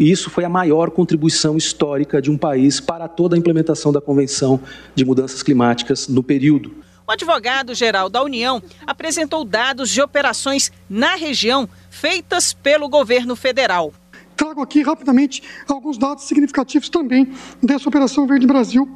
e 0.00 0.10
isso 0.10 0.30
foi 0.30 0.46
a 0.46 0.48
maior 0.48 0.90
contribuição 0.90 1.58
histórica 1.58 2.22
de 2.22 2.30
um 2.30 2.38
país 2.38 2.80
para 2.80 3.06
toda 3.06 3.36
a 3.36 3.38
implementação 3.38 3.92
da 3.92 4.00
Convenção 4.00 4.58
de 4.94 5.04
Mudanças 5.04 5.42
Climáticas 5.42 6.08
no 6.08 6.22
período. 6.22 6.74
O 7.06 7.12
advogado-geral 7.12 8.08
da 8.08 8.22
União 8.22 8.62
apresentou 8.86 9.44
dados 9.44 9.90
de 9.90 10.00
operações 10.00 10.72
na 10.88 11.16
região 11.16 11.68
feitas 11.90 12.54
pelo 12.54 12.88
governo 12.88 13.36
federal. 13.36 13.92
Trago 14.34 14.62
aqui 14.62 14.80
rapidamente 14.80 15.42
alguns 15.68 15.98
dados 15.98 16.24
significativos 16.24 16.88
também 16.88 17.30
dessa 17.62 17.86
Operação 17.86 18.26
Verde 18.26 18.46
Brasil. 18.46 18.88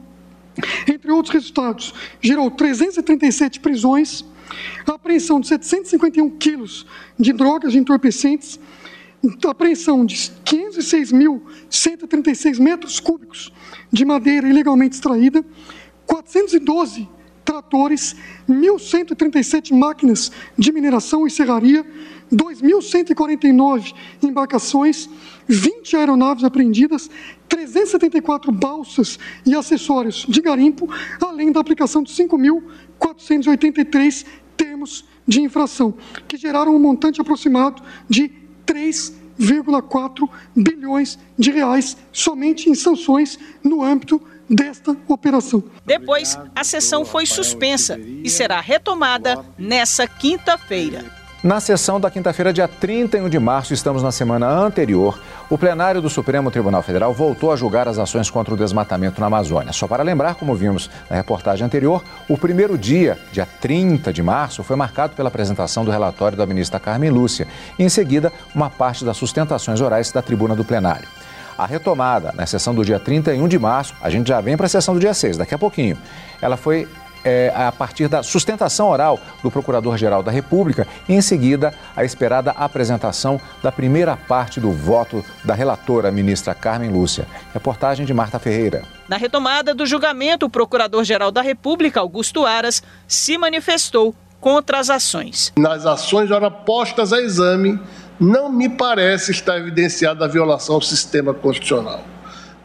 Entre 0.88 1.10
outros 1.10 1.34
resultados, 1.34 1.92
gerou 2.22 2.50
337 2.50 3.60
prisões, 3.60 4.24
apreensão 4.86 5.38
de 5.38 5.48
751 5.48 6.30
quilos 6.38 6.86
de 7.18 7.32
drogas 7.32 7.72
de 7.72 7.78
entorpecentes, 7.78 8.58
apreensão 9.48 10.04
de 10.04 10.16
506.136 10.44 12.60
metros 12.60 13.00
cúbicos 13.00 13.50
de 13.92 14.04
madeira 14.04 14.48
ilegalmente 14.48 14.94
extraída, 14.94 15.44
412 16.06 17.08
tratores, 17.44 18.16
1.137 18.48 19.76
máquinas 19.76 20.32
de 20.58 20.72
mineração 20.72 21.26
e 21.26 21.30
serraria, 21.30 21.84
2.149 22.32 23.92
embarcações, 24.22 25.10
20 25.46 25.94
aeronaves 25.96 26.42
apreendidas, 26.42 27.10
374 27.48 28.50
balsas 28.50 29.18
e 29.44 29.54
acessórios 29.54 30.24
de 30.28 30.40
garimpo, 30.40 30.88
além 31.20 31.52
da 31.52 31.60
aplicação 31.60 32.02
de 32.02 32.10
5.483 32.12 34.24
termos 34.56 35.04
de 35.26 35.42
infração, 35.42 35.94
que 36.26 36.36
geraram 36.36 36.74
um 36.74 36.78
montante 36.78 37.20
aproximado 37.20 37.82
de 38.08 38.43
3,4 38.66 40.28
bilhões 40.54 41.18
de 41.38 41.50
reais 41.50 41.96
somente 42.12 42.68
em 42.68 42.74
sanções 42.74 43.38
no 43.62 43.82
âmbito 43.82 44.20
desta 44.48 44.96
operação. 45.08 45.62
Depois, 45.84 46.38
a 46.54 46.64
sessão 46.64 47.04
foi 47.04 47.26
suspensa 47.26 47.98
e 47.98 48.28
será 48.28 48.60
retomada 48.60 49.44
nessa 49.58 50.06
quinta-feira. 50.06 51.23
Na 51.44 51.60
sessão 51.60 52.00
da 52.00 52.10
quinta-feira, 52.10 52.54
dia 52.54 52.66
31 52.66 53.28
de 53.28 53.38
março, 53.38 53.74
estamos 53.74 54.02
na 54.02 54.10
semana 54.10 54.48
anterior, 54.48 55.20
o 55.50 55.58
plenário 55.58 56.00
do 56.00 56.08
Supremo 56.08 56.50
Tribunal 56.50 56.82
Federal 56.82 57.12
voltou 57.12 57.52
a 57.52 57.56
julgar 57.56 57.86
as 57.86 57.98
ações 57.98 58.30
contra 58.30 58.54
o 58.54 58.56
desmatamento 58.56 59.20
na 59.20 59.26
Amazônia. 59.26 59.70
Só 59.70 59.86
para 59.86 60.02
lembrar, 60.02 60.36
como 60.36 60.54
vimos 60.54 60.88
na 61.10 61.16
reportagem 61.16 61.66
anterior, 61.66 62.02
o 62.30 62.38
primeiro 62.38 62.78
dia, 62.78 63.18
dia 63.30 63.46
30 63.60 64.10
de 64.10 64.22
março, 64.22 64.64
foi 64.64 64.74
marcado 64.74 65.14
pela 65.14 65.28
apresentação 65.28 65.84
do 65.84 65.90
relatório 65.90 66.38
da 66.38 66.46
ministra 66.46 66.80
Carmen 66.80 67.10
Lúcia 67.10 67.46
e, 67.78 67.84
em 67.84 67.90
seguida, 67.90 68.32
uma 68.54 68.70
parte 68.70 69.04
das 69.04 69.18
sustentações 69.18 69.82
orais 69.82 70.10
da 70.10 70.22
tribuna 70.22 70.56
do 70.56 70.64
plenário. 70.64 71.06
A 71.58 71.66
retomada 71.66 72.32
na 72.34 72.46
sessão 72.46 72.74
do 72.74 72.82
dia 72.82 72.98
31 72.98 73.46
de 73.48 73.58
março, 73.58 73.94
a 74.00 74.08
gente 74.08 74.28
já 74.28 74.40
vem 74.40 74.56
para 74.56 74.64
a 74.64 74.68
sessão 74.70 74.94
do 74.94 75.00
dia 75.00 75.12
6, 75.12 75.36
daqui 75.36 75.54
a 75.54 75.58
pouquinho. 75.58 75.98
Ela 76.40 76.56
foi 76.56 76.88
é, 77.24 77.52
a 77.54 77.72
partir 77.72 78.08
da 78.08 78.22
sustentação 78.22 78.88
oral 78.88 79.18
do 79.42 79.50
Procurador-Geral 79.50 80.22
da 80.22 80.30
República 80.30 80.86
e, 81.08 81.14
em 81.14 81.20
seguida, 81.20 81.74
a 81.96 82.04
esperada 82.04 82.50
apresentação 82.52 83.40
da 83.62 83.72
primeira 83.72 84.16
parte 84.16 84.60
do 84.60 84.70
voto 84.70 85.24
da 85.44 85.54
relatora, 85.54 86.10
ministra 86.10 86.54
Carmen 86.54 86.90
Lúcia. 86.90 87.26
Reportagem 87.52 88.04
de 88.04 88.12
Marta 88.12 88.38
Ferreira. 88.38 88.82
Na 89.08 89.16
retomada 89.16 89.74
do 89.74 89.86
julgamento, 89.86 90.46
o 90.46 90.50
Procurador-Geral 90.50 91.30
da 91.30 91.42
República, 91.42 92.00
Augusto 92.00 92.44
Aras, 92.44 92.82
se 93.06 93.38
manifestou 93.38 94.14
contra 94.40 94.78
as 94.78 94.90
ações. 94.90 95.52
Nas 95.56 95.86
ações 95.86 96.30
ora 96.30 96.50
postas 96.50 97.12
a 97.12 97.20
exame, 97.20 97.80
não 98.20 98.52
me 98.52 98.68
parece 98.68 99.30
estar 99.30 99.56
evidenciada 99.58 100.24
a 100.24 100.28
violação 100.28 100.74
ao 100.74 100.82
sistema 100.82 101.32
constitucional. 101.32 102.04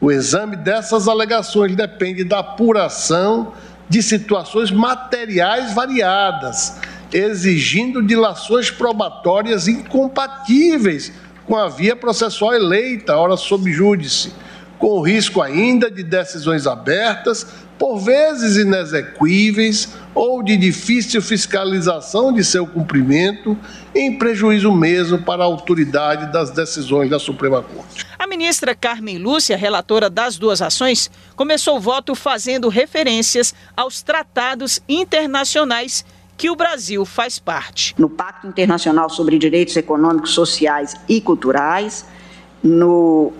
O 0.01 0.11
exame 0.11 0.55
dessas 0.55 1.07
alegações 1.07 1.75
depende 1.75 2.23
da 2.23 2.39
apuração 2.39 3.53
de 3.89 4.03
situações 4.03 4.71
materiais 4.71 5.73
variadas, 5.73 6.77
exigindo 7.11 8.03
dilações 8.03 8.69
probatórias 8.69 9.67
incompatíveis 9.67 11.11
com 11.45 11.55
a 11.55 11.67
via 11.67 11.95
processual 11.95 12.53
eleita, 12.53 13.17
ora 13.17 13.35
sob 13.35 13.71
júdice, 13.71 14.31
com 14.77 15.01
risco 15.01 15.41
ainda 15.41 15.89
de 15.89 16.03
decisões 16.03 16.67
abertas, 16.67 17.45
por 17.77 17.97
vezes 17.97 18.57
inexequíveis 18.57 19.89
ou 20.13 20.41
de 20.43 20.57
difícil 20.57 21.21
fiscalização 21.21 22.33
de 22.33 22.43
seu 22.43 22.65
cumprimento, 22.65 23.57
em 23.93 24.17
prejuízo 24.17 24.71
mesmo 24.71 25.19
para 25.19 25.43
a 25.43 25.45
autoridade 25.45 26.31
das 26.31 26.51
decisões 26.51 27.09
da 27.09 27.19
Suprema 27.19 27.61
Corte. 27.61 28.05
A 28.17 28.27
ministra 28.27 28.75
Carmen 28.75 29.17
Lúcia, 29.17 29.55
relatora 29.55 30.09
das 30.09 30.37
duas 30.37 30.61
ações, 30.61 31.09
começou 31.35 31.77
o 31.77 31.79
voto 31.79 32.15
fazendo 32.15 32.69
referências 32.69 33.53
aos 33.75 34.01
tratados 34.01 34.81
internacionais 34.89 36.05
que 36.37 36.49
o 36.49 36.55
Brasil 36.55 37.05
faz 37.05 37.37
parte. 37.37 37.93
No 37.97 38.09
Pacto 38.09 38.47
Internacional 38.47 39.09
sobre 39.09 39.37
Direitos 39.37 39.75
Econômicos, 39.75 40.33
Sociais 40.33 40.95
e 41.07 41.19
Culturais, 41.19 42.05
no 42.63 43.33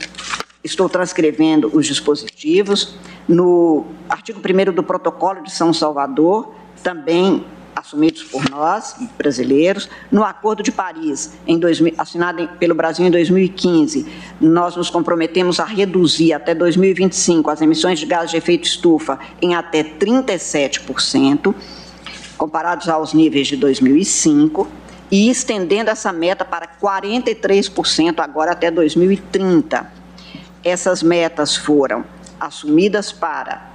estou 0.64 0.90
transcrevendo 0.90 1.72
os 1.74 1.88
dispositivos 1.88 2.96
no 3.28 3.86
artigo 4.10 4.40
1 4.40 4.74
do 4.74 4.84
Protocolo 4.84 5.44
de 5.44 5.52
São 5.52 5.72
Salvador, 5.72 6.54
também 6.84 7.46
assumidos 7.76 8.24
por 8.24 8.50
nós, 8.50 8.96
brasileiros, 9.18 9.90
no 10.12 10.24
Acordo 10.24 10.62
de 10.62 10.72
Paris, 10.72 11.34
em 11.48 11.58
2000, 11.58 11.94
assinado 11.98 12.48
pelo 12.60 12.76
Brasil 12.76 13.06
em 13.06 13.12
2015, 13.12 14.06
nós 14.40 14.76
nos 14.76 14.90
comprometemos 14.90 15.60
a 15.60 15.66
reduzir 15.66 16.34
até 16.34 16.54
2025 16.54 17.50
as 17.50 17.62
emissões 17.62 18.00
de 18.00 18.06
gases 18.06 18.32
de 18.32 18.38
efeito 18.38 18.66
estufa 18.66 19.18
em 19.42 19.56
até 19.56 19.84
37%, 19.84 21.54
comparados 22.38 22.90
aos 22.90 23.14
níveis 23.14 23.48
de 23.48 23.56
2005. 23.56 24.68
e 25.12 25.28
estendendo 25.28 25.90
essa 25.90 26.14
meta 26.14 26.46
para 26.46 26.68
43% 26.80 28.20
agora 28.20 28.52
até 28.52 28.70
2030. 28.70 29.92
Essas 30.64 31.02
metas 31.02 31.56
foram 31.56 32.06
assumidas 32.40 33.12
para 33.12 33.70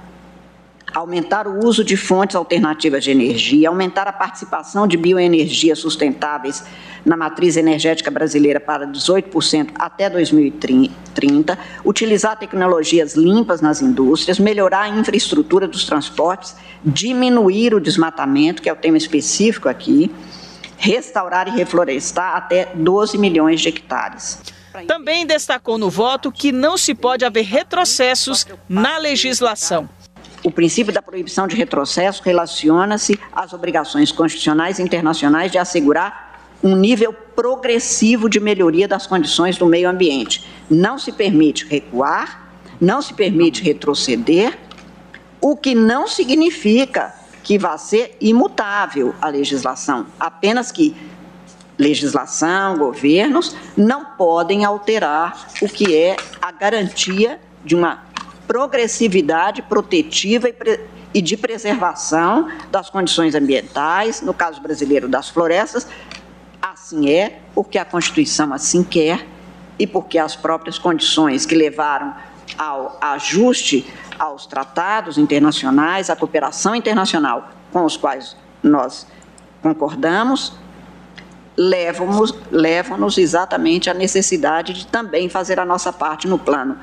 aumentar 0.95 1.45
o 1.45 1.65
uso 1.65 1.83
de 1.83 1.97
fontes 1.97 2.37
alternativas 2.37 3.03
de 3.03 3.11
energia, 3.11 3.67
aumentar 3.67 4.07
a 4.07 4.13
participação 4.13 4.87
de 4.87 4.95
bioenergias 4.95 5.77
sustentáveis 5.79 6.63
na 7.03 7.17
matriz 7.17 7.57
energética 7.57 8.09
brasileira 8.09 8.61
para 8.61 8.87
18% 8.87 9.71
até 9.77 10.09
2030, 10.09 11.59
utilizar 11.83 12.39
tecnologias 12.39 13.13
limpas 13.13 13.59
nas 13.59 13.81
indústrias, 13.81 14.39
melhorar 14.39 14.83
a 14.83 14.89
infraestrutura 14.89 15.67
dos 15.67 15.83
transportes, 15.85 16.55
diminuir 16.83 17.73
o 17.73 17.81
desmatamento, 17.81 18.61
que 18.61 18.69
é 18.69 18.73
o 18.73 18.77
tema 18.77 18.97
específico 18.97 19.67
aqui, 19.67 20.09
restaurar 20.77 21.49
e 21.49 21.51
reflorestar 21.51 22.37
até 22.37 22.71
12 22.73 23.17
milhões 23.17 23.59
de 23.59 23.67
hectares. 23.67 24.39
Também 24.87 25.25
destacou 25.25 25.77
no 25.77 25.89
voto 25.89 26.31
que 26.31 26.51
não 26.53 26.77
se 26.77 26.95
pode 26.95 27.25
haver 27.25 27.43
retrocessos 27.43 28.47
na 28.67 28.97
legislação. 28.97 29.89
O 30.45 30.51
princípio 30.51 30.93
da 30.93 31.01
proibição 31.01 31.47
de 31.47 31.55
retrocesso 31.55 32.21
relaciona-se 32.21 33.19
às 33.33 33.51
obrigações 33.51 34.11
constitucionais 34.11 34.77
e 34.77 34.83
internacionais 34.83 35.51
de 35.51 35.57
assegurar 35.57 36.39
um 36.63 36.75
nível 36.75 37.11
progressivo 37.11 38.29
de 38.29 38.39
melhoria 38.39 38.87
das 38.87 39.07
condições 39.07 39.57
do 39.57 39.65
meio 39.65 39.89
ambiente. 39.89 40.47
Não 40.69 40.99
se 40.99 41.11
permite 41.11 41.65
recuar, 41.65 42.47
não 42.79 43.01
se 43.01 43.11
permite 43.15 43.63
retroceder, 43.63 44.55
o 45.41 45.57
que 45.57 45.73
não 45.73 46.07
significa 46.07 47.11
que 47.41 47.57
vá 47.57 47.75
ser 47.79 48.15
imutável 48.21 49.15
a 49.19 49.29
legislação, 49.29 50.05
apenas 50.19 50.71
que 50.71 50.95
legislação, 51.75 52.77
governos 52.77 53.55
não 53.75 54.05
podem 54.05 54.63
alterar 54.63 55.47
o 55.59 55.67
que 55.67 55.95
é 55.95 56.15
a 56.39 56.51
garantia 56.51 57.39
de 57.63 57.73
uma 57.73 58.04
progressividade 58.47 59.61
protetiva 59.61 60.47
e, 61.13 61.21
de 61.21 61.37
preservação 61.37 62.49
das 62.71 62.89
condições 62.89 63.35
ambientais, 63.35 64.21
no 64.21 64.33
caso 64.33 64.61
brasileiro 64.61 65.07
das 65.07 65.29
florestas. 65.29 65.87
Assim 66.61 67.09
é, 67.09 67.39
porque 67.53 67.77
a 67.77 67.85
Constituição 67.85 68.53
assim 68.53 68.83
quer 68.83 69.25
e 69.77 69.85
porque 69.85 70.17
as 70.17 70.35
próprias 70.35 70.77
condições 70.77 71.45
que 71.45 71.55
levaram 71.55 72.13
ao 72.57 72.97
ajuste 73.01 73.85
aos 74.17 74.45
tratados 74.45 75.17
internacionais, 75.17 76.09
à 76.09 76.15
cooperação 76.15 76.75
internacional 76.75 77.49
com 77.71 77.83
os 77.83 77.97
quais 77.97 78.37
nós 78.63 79.05
concordamos, 79.61 80.53
levam-nos 81.57 82.33
levam 82.51 83.07
exatamente 83.17 83.89
à 83.89 83.93
necessidade 83.93 84.73
de 84.73 84.87
também 84.87 85.27
fazer 85.29 85.59
a 85.59 85.65
nossa 85.65 85.91
parte 85.91 86.27
no 86.27 86.37
plano 86.37 86.77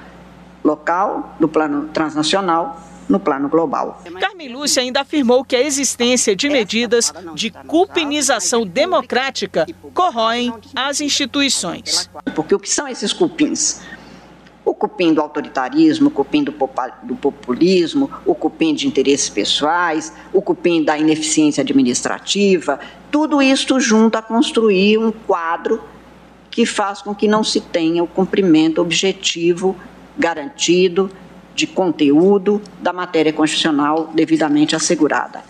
local, 0.65 1.37
no 1.41 1.49
plano 1.49 1.89
transnacional, 1.89 2.81
no 3.09 3.21
plano 3.21 3.49
global. 3.49 4.03
Carmen 4.21 4.49
Lúcia 4.49 4.83
ainda 4.83 5.01
afirmou 5.01 5.45
que 5.45 5.57
a 5.57 5.61
existência 5.61 6.35
de 6.35 6.49
medidas 6.49 7.13
de 7.35 7.51
cupinização 7.51 8.67
democrática 8.67 9.67
corroem 9.93 10.53
as 10.75 11.01
instituições. 11.01 12.09
Porque 12.35 12.55
o 12.55 12.59
que 12.59 12.71
são 12.71 12.89
esses 12.89 13.13
cupins? 13.13 13.81
O 14.65 14.75
cupim 14.75 15.13
do 15.13 15.21
autoritarismo, 15.21 16.09
o 16.09 16.11
cupim 16.11 16.45
do 16.45 16.53
populismo, 16.53 18.09
o 18.25 18.35
cupim 18.35 18.73
de 18.73 18.87
interesses 18.87 19.29
pessoais, 19.29 20.13
o 20.33 20.41
cupim 20.41 20.85
da 20.85 20.97
ineficiência 20.97 21.63
administrativa, 21.63 22.79
tudo 23.11 23.43
isso 23.43 23.79
junto 23.81 24.17
a 24.17 24.23
construir 24.23 24.99
um 24.99 25.11
quadro 25.11 25.83
que 26.51 26.65
faz 26.65 27.03
com 27.03 27.15
que 27.15 27.27
não 27.27 27.43
se 27.43 27.61
tenha 27.61 28.05
o 28.05 28.07
cumprimento 28.07 28.81
objetivo 28.81 29.77
garantido 30.19 31.11
de 31.55 31.67
conteúdo 31.67 32.61
da 32.81 32.93
matéria 32.93 33.33
constitucional 33.33 34.11
devidamente 34.15 34.75
assegurada. 34.75 35.43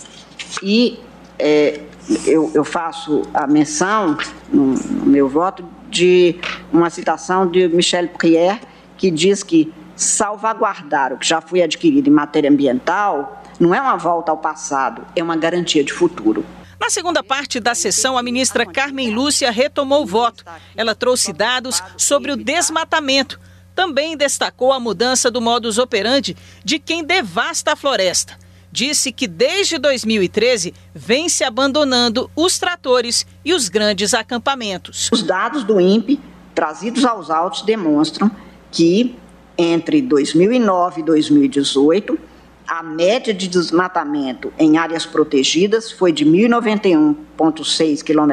E 0.62 0.98
é, 1.38 1.80
eu, 2.26 2.50
eu, 2.54 2.64
faço 2.64 3.22
a 3.32 3.46
menção, 3.46 4.16
no, 4.52 4.74
no, 4.74 5.06
meu 5.06 5.28
voto, 5.28 5.64
de 5.88 6.36
uma 6.72 6.90
citação 6.90 7.46
de 7.46 7.68
Michel 7.68 8.08
Prier, 8.08 8.60
que 8.96 9.10
diz 9.10 9.42
que 9.42 9.72
salvaguardar 9.94 11.12
o 11.12 11.18
que 11.18 11.26
já 11.26 11.40
foi 11.40 11.62
adquirido 11.62 12.08
em 12.08 12.12
matéria 12.12 12.50
ambiental 12.50 13.42
não 13.60 13.74
é 13.74 13.80
uma 13.80 13.96
volta 13.96 14.32
ao 14.32 14.38
passado, 14.38 15.06
é 15.14 15.22
uma 15.22 15.36
garantia 15.36 15.84
de 15.84 15.92
futuro. 15.92 16.44
Na 16.80 16.90
segunda 16.90 17.22
parte 17.22 17.60
da 17.60 17.76
sessão, 17.76 18.18
a 18.18 18.22
ministra 18.22 18.66
Carmen 18.66 19.14
Lúcia 19.14 19.52
retomou 19.52 20.02
o 20.02 20.06
voto. 20.06 20.44
Ela 20.74 20.96
trouxe 20.96 21.32
dados 21.32 21.80
sobre 21.96 22.32
o 22.32 22.36
desmatamento 22.36 23.38
também 23.74 24.16
destacou 24.16 24.72
a 24.72 24.80
mudança 24.80 25.30
do 25.30 25.40
modus 25.40 25.78
operandi 25.78 26.36
de 26.64 26.78
quem 26.78 27.04
devasta 27.04 27.72
a 27.72 27.76
floresta. 27.76 28.38
Disse 28.70 29.12
que 29.12 29.26
desde 29.26 29.78
2013 29.78 30.72
vem 30.94 31.28
se 31.28 31.44
abandonando 31.44 32.30
os 32.34 32.58
tratores 32.58 33.26
e 33.44 33.52
os 33.52 33.68
grandes 33.68 34.14
acampamentos. 34.14 35.10
Os 35.12 35.22
dados 35.22 35.62
do 35.62 35.78
INPE 35.78 36.18
trazidos 36.54 37.04
aos 37.04 37.30
autos 37.30 37.62
demonstram 37.62 38.30
que 38.70 39.16
entre 39.58 40.00
2009 40.00 41.00
e 41.00 41.04
2018 41.04 42.18
a 42.66 42.82
média 42.82 43.34
de 43.34 43.48
desmatamento 43.48 44.52
em 44.58 44.78
áreas 44.78 45.04
protegidas 45.04 45.92
foi 45.92 46.10
de 46.12 46.24
1.091,6 46.24 48.02
km 48.02 48.32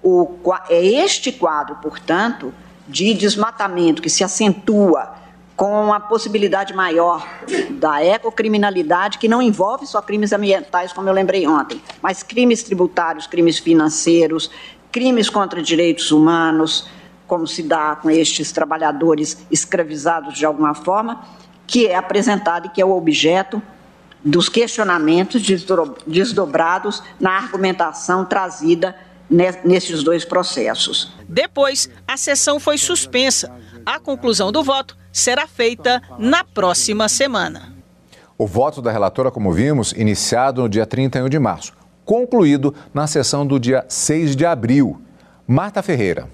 O, 0.00 0.38
é 0.70 0.80
este 0.80 1.32
quadro, 1.32 1.74
portanto, 1.82 2.54
de 2.86 3.12
desmatamento 3.14 4.00
que 4.00 4.08
se 4.08 4.22
acentua 4.22 5.16
com 5.56 5.92
a 5.92 5.98
possibilidade 5.98 6.72
maior 6.72 7.26
da 7.70 8.04
ecocriminalidade, 8.04 9.18
que 9.18 9.26
não 9.26 9.42
envolve 9.42 9.88
só 9.88 10.00
crimes 10.00 10.32
ambientais, 10.32 10.92
como 10.92 11.08
eu 11.08 11.12
lembrei 11.12 11.48
ontem, 11.48 11.82
mas 12.00 12.22
crimes 12.22 12.62
tributários, 12.62 13.26
crimes 13.26 13.58
financeiros, 13.58 14.52
crimes 14.92 15.28
contra 15.28 15.60
direitos 15.60 16.12
humanos, 16.12 16.86
como 17.26 17.46
se 17.46 17.62
dá 17.62 17.96
com 17.96 18.10
estes 18.10 18.52
trabalhadores 18.52 19.38
escravizados 19.50 20.36
de 20.36 20.46
alguma 20.46 20.74
forma, 20.74 21.24
que 21.66 21.86
é 21.86 21.96
apresentado 21.96 22.66
e 22.66 22.70
que 22.70 22.80
é 22.80 22.84
o 22.84 22.96
objeto 22.96 23.60
dos 24.24 24.48
questionamentos 24.48 25.42
desdobrados 26.06 27.02
na 27.20 27.32
argumentação 27.36 28.24
trazida 28.24 28.96
nesses 29.64 30.02
dois 30.02 30.24
processos. 30.24 31.12
Depois, 31.28 31.90
a 32.06 32.16
sessão 32.16 32.58
foi 32.58 32.78
suspensa. 32.78 33.52
A 33.84 33.98
conclusão 34.00 34.50
do 34.50 34.62
voto 34.62 34.96
será 35.12 35.46
feita 35.46 36.02
na 36.18 36.44
próxima 36.44 37.08
semana. 37.08 37.74
O 38.38 38.46
voto 38.46 38.82
da 38.82 38.92
relatora, 38.92 39.30
como 39.30 39.52
vimos, 39.52 39.92
iniciado 39.92 40.62
no 40.62 40.68
dia 40.68 40.84
31 40.84 41.28
de 41.28 41.38
março, 41.38 41.72
concluído 42.04 42.74
na 42.92 43.06
sessão 43.06 43.46
do 43.46 43.58
dia 43.58 43.84
6 43.88 44.36
de 44.36 44.44
abril. 44.44 45.00
Marta 45.46 45.82
Ferreira. 45.82 46.28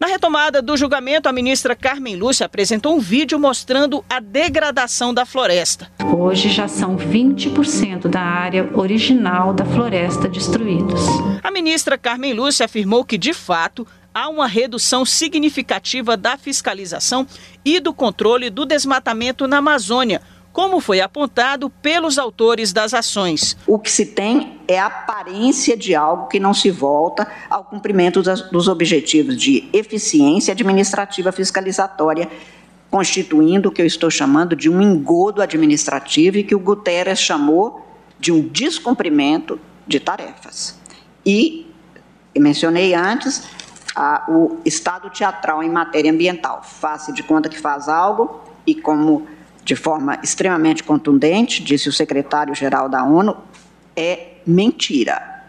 Na 0.00 0.06
retomada 0.06 0.62
do 0.62 0.76
julgamento, 0.76 1.28
a 1.28 1.32
ministra 1.32 1.74
Carmen 1.74 2.14
Lúcia 2.14 2.46
apresentou 2.46 2.94
um 2.94 3.00
vídeo 3.00 3.36
mostrando 3.36 4.04
a 4.08 4.20
degradação 4.20 5.12
da 5.12 5.26
floresta. 5.26 5.90
Hoje 6.16 6.50
já 6.50 6.68
são 6.68 6.96
20% 6.96 8.06
da 8.06 8.20
área 8.20 8.70
original 8.74 9.52
da 9.52 9.64
floresta 9.64 10.28
destruídos. 10.28 11.00
A 11.42 11.50
ministra 11.50 11.98
Carmen 11.98 12.32
Lúcia 12.32 12.66
afirmou 12.66 13.04
que, 13.04 13.18
de 13.18 13.32
fato, 13.32 13.84
há 14.14 14.28
uma 14.28 14.46
redução 14.46 15.04
significativa 15.04 16.16
da 16.16 16.38
fiscalização 16.38 17.26
e 17.64 17.80
do 17.80 17.92
controle 17.92 18.50
do 18.50 18.64
desmatamento 18.64 19.48
na 19.48 19.58
Amazônia 19.58 20.22
como 20.58 20.80
foi 20.80 21.00
apontado 21.00 21.70
pelos 21.70 22.18
autores 22.18 22.72
das 22.72 22.92
ações. 22.92 23.56
O 23.64 23.78
que 23.78 23.88
se 23.88 24.04
tem 24.04 24.58
é 24.66 24.76
a 24.76 24.86
aparência 24.86 25.76
de 25.76 25.94
algo 25.94 26.26
que 26.26 26.40
não 26.40 26.52
se 26.52 26.68
volta 26.68 27.28
ao 27.48 27.62
cumprimento 27.62 28.20
dos 28.20 28.66
objetivos 28.66 29.36
de 29.36 29.68
eficiência 29.72 30.50
administrativa 30.50 31.30
fiscalizatória, 31.30 32.28
constituindo 32.90 33.68
o 33.68 33.72
que 33.72 33.80
eu 33.80 33.86
estou 33.86 34.10
chamando 34.10 34.56
de 34.56 34.68
um 34.68 34.82
engodo 34.82 35.40
administrativo 35.40 36.38
e 36.38 36.42
que 36.42 36.56
o 36.56 36.58
Guterres 36.58 37.20
chamou 37.20 37.86
de 38.18 38.32
um 38.32 38.40
descumprimento 38.40 39.60
de 39.86 40.00
tarefas. 40.00 40.76
E, 41.24 41.72
mencionei 42.36 42.94
antes, 42.94 43.44
o 44.28 44.56
estado 44.64 45.08
teatral 45.10 45.62
em 45.62 45.70
matéria 45.70 46.10
ambiental. 46.10 46.64
Faça 46.64 47.12
de 47.12 47.22
conta 47.22 47.48
que 47.48 47.60
faz 47.60 47.88
algo 47.88 48.40
e, 48.66 48.74
como 48.74 49.37
de 49.68 49.76
forma 49.76 50.18
extremamente 50.22 50.82
contundente, 50.82 51.62
disse 51.62 51.90
o 51.90 51.92
secretário-geral 51.92 52.88
da 52.88 53.04
ONU, 53.04 53.36
é 53.94 54.38
mentira. 54.46 55.44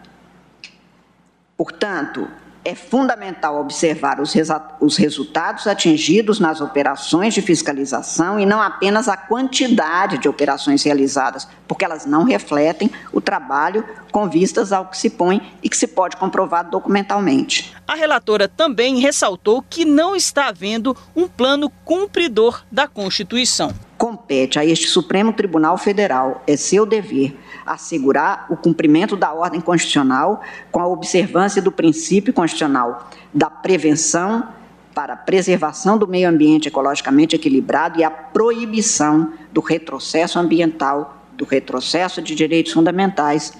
Portanto, 1.56 2.28
é 2.62 2.74
fundamental 2.74 3.58
observar 3.58 4.20
os, 4.20 4.34
os, 4.78 4.98
resultados 4.98 5.66
atingidos 5.66 6.38
nas 6.38 6.60
operações 6.60 7.32
de 7.32 7.40
fiscalização 7.40 8.38
e 8.38 8.44
não 8.44 8.60
apenas 8.60 9.08
a 9.08 9.16
quantidade 9.16 10.18
de 10.18 10.28
operações 10.28 10.82
realizadas, 10.82 11.48
porque 11.66 11.86
elas 11.86 12.04
não 12.04 12.24
refletem 12.24 12.90
o 13.14 13.22
trabalho 13.22 13.82
com 14.12 14.28
vistas 14.28 14.70
ao 14.70 14.84
que 14.84 14.98
se 14.98 15.08
põe 15.08 15.40
e 15.62 15.68
que 15.70 15.76
se 15.78 15.86
pode 15.86 16.18
comprovar 16.18 16.68
documentalmente. 16.68 17.74
A 17.88 17.94
relatora 17.94 18.46
também 18.46 18.98
ressaltou 18.98 19.62
que 19.62 19.86
não 19.86 20.14
está 20.14 20.48
havendo 20.48 20.94
um 21.16 21.26
plano 21.26 21.70
cumpridor 21.86 22.62
da 22.70 22.86
Constituição. 22.86 23.72
Compete 24.00 24.58
a 24.58 24.64
este 24.64 24.86
Supremo 24.86 25.30
Tribunal 25.30 25.76
Federal, 25.76 26.42
é 26.46 26.56
seu 26.56 26.86
dever 26.86 27.38
assegurar 27.66 28.46
o 28.48 28.56
cumprimento 28.56 29.14
da 29.14 29.30
ordem 29.30 29.60
constitucional 29.60 30.40
com 30.72 30.80
a 30.80 30.86
observância 30.86 31.60
do 31.60 31.70
princípio 31.70 32.32
constitucional 32.32 33.10
da 33.34 33.50
prevenção 33.50 34.48
para 34.94 35.12
a 35.12 35.16
preservação 35.18 35.98
do 35.98 36.08
meio 36.08 36.30
ambiente 36.30 36.66
ecologicamente 36.66 37.36
equilibrado 37.36 38.00
e 38.00 38.02
a 38.02 38.10
proibição 38.10 39.34
do 39.52 39.60
retrocesso 39.60 40.38
ambiental, 40.38 41.22
do 41.34 41.44
retrocesso 41.44 42.22
de 42.22 42.34
direitos 42.34 42.72
fundamentais, 42.72 43.52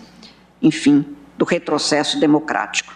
enfim, 0.63 1.05
do 1.37 1.45
retrocesso 1.45 2.19
democrático. 2.19 2.95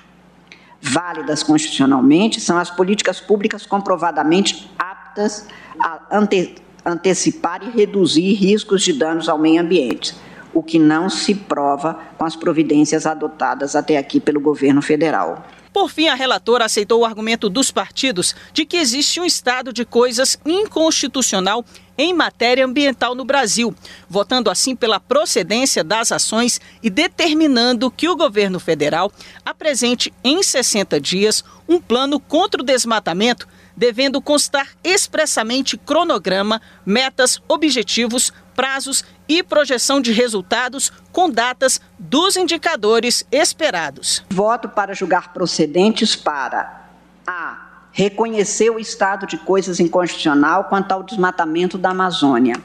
Válidas 0.80 1.42
constitucionalmente 1.42 2.40
são 2.40 2.56
as 2.56 2.70
políticas 2.70 3.20
públicas 3.20 3.66
comprovadamente 3.66 4.70
aptas 4.78 5.46
a 5.78 6.00
ante 6.10 6.63
antecipar 6.84 7.62
e 7.62 7.70
reduzir 7.70 8.34
riscos 8.34 8.82
de 8.82 8.92
danos 8.92 9.28
ao 9.28 9.38
meio 9.38 9.60
ambiente 9.60 10.14
o 10.54 10.62
que 10.62 10.78
não 10.78 11.10
se 11.10 11.34
prova 11.34 11.98
com 12.16 12.24
as 12.24 12.36
providências 12.36 13.04
adotadas 13.04 13.74
até 13.74 13.98
aqui 13.98 14.20
pelo 14.20 14.40
governo 14.40 14.80
federal. 14.80 15.44
Por 15.72 15.90
fim, 15.90 16.06
a 16.06 16.14
relatora 16.14 16.64
aceitou 16.64 17.00
o 17.00 17.04
argumento 17.04 17.50
dos 17.50 17.72
partidos 17.72 18.32
de 18.52 18.64
que 18.64 18.76
existe 18.76 19.18
um 19.18 19.24
estado 19.24 19.72
de 19.72 19.84
coisas 19.84 20.38
inconstitucional 20.46 21.64
em 21.98 22.14
matéria 22.14 22.64
ambiental 22.64 23.16
no 23.16 23.24
Brasil, 23.24 23.74
votando 24.08 24.50
assim 24.50 24.76
pela 24.76 25.00
procedência 25.00 25.82
das 25.82 26.12
ações 26.12 26.60
e 26.80 26.88
determinando 26.88 27.90
que 27.90 28.08
o 28.08 28.16
governo 28.16 28.60
federal 28.60 29.10
apresente 29.44 30.14
em 30.22 30.44
60 30.44 31.00
dias 31.00 31.44
um 31.68 31.80
plano 31.80 32.20
contra 32.20 32.62
o 32.62 32.64
desmatamento 32.64 33.48
devendo 33.76 34.20
constar 34.20 34.68
expressamente 34.82 35.76
cronograma, 35.76 36.60
metas, 36.84 37.40
objetivos, 37.48 38.32
prazos 38.54 39.04
e 39.28 39.42
projeção 39.42 40.00
de 40.00 40.12
resultados 40.12 40.92
com 41.12 41.28
datas 41.28 41.80
dos 41.98 42.36
indicadores 42.36 43.26
esperados. 43.32 44.24
Voto 44.30 44.68
para 44.68 44.94
julgar 44.94 45.32
procedentes 45.32 46.14
para 46.14 46.88
a 47.26 47.88
reconhecer 47.92 48.70
o 48.70 48.78
estado 48.78 49.26
de 49.26 49.38
coisas 49.38 49.80
inconstitucional 49.80 50.64
quanto 50.64 50.92
ao 50.92 51.02
desmatamento 51.02 51.78
da 51.78 51.90
Amazônia. 51.90 52.56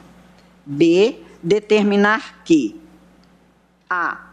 B. 0.64 1.18
Determinar 1.42 2.42
que 2.44 2.78
a 3.88 4.30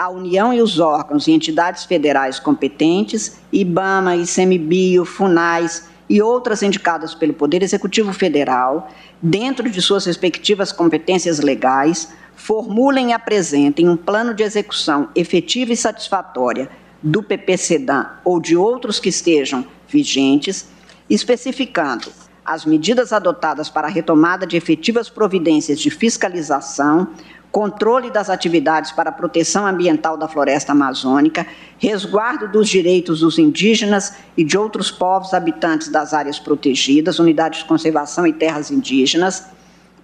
a 0.00 0.08
União 0.08 0.50
e 0.50 0.62
os 0.62 0.78
órgãos 0.78 1.28
e 1.28 1.32
entidades 1.32 1.84
federais 1.84 2.40
competentes, 2.40 3.38
IBAMA, 3.52 4.16
ICMBio, 4.16 5.04
FUNAIS, 5.04 5.89
e 6.10 6.20
outras 6.20 6.60
indicadas 6.60 7.14
pelo 7.14 7.32
Poder 7.32 7.62
Executivo 7.62 8.12
Federal, 8.12 8.90
dentro 9.22 9.70
de 9.70 9.80
suas 9.80 10.04
respectivas 10.04 10.72
competências 10.72 11.38
legais, 11.38 12.12
formulem 12.34 13.10
e 13.10 13.12
apresentem 13.12 13.88
um 13.88 13.96
plano 13.96 14.34
de 14.34 14.42
execução 14.42 15.08
efetiva 15.14 15.72
e 15.72 15.76
satisfatória 15.76 16.68
do 17.00 17.22
PPCDAN 17.22 18.10
ou 18.24 18.40
de 18.40 18.56
outros 18.56 18.98
que 18.98 19.08
estejam 19.08 19.64
vigentes, 19.88 20.66
especificando 21.08 22.10
as 22.44 22.64
medidas 22.64 23.12
adotadas 23.12 23.70
para 23.70 23.86
a 23.86 23.90
retomada 23.90 24.44
de 24.44 24.56
efetivas 24.56 25.08
providências 25.08 25.78
de 25.78 25.90
fiscalização, 25.90 27.06
controle 27.50 28.10
das 28.10 28.30
atividades 28.30 28.92
para 28.92 29.10
a 29.10 29.12
proteção 29.12 29.66
ambiental 29.66 30.16
da 30.16 30.28
floresta 30.28 30.72
amazônica, 30.72 31.46
resguardo 31.78 32.48
dos 32.48 32.68
direitos 32.68 33.20
dos 33.20 33.38
indígenas 33.38 34.14
e 34.36 34.44
de 34.44 34.56
outros 34.56 34.90
povos 34.90 35.34
habitantes 35.34 35.88
das 35.88 36.14
áreas 36.14 36.38
protegidas, 36.38 37.18
unidades 37.18 37.60
de 37.60 37.64
conservação 37.64 38.26
e 38.26 38.32
terras 38.32 38.70
indígenas, 38.70 39.46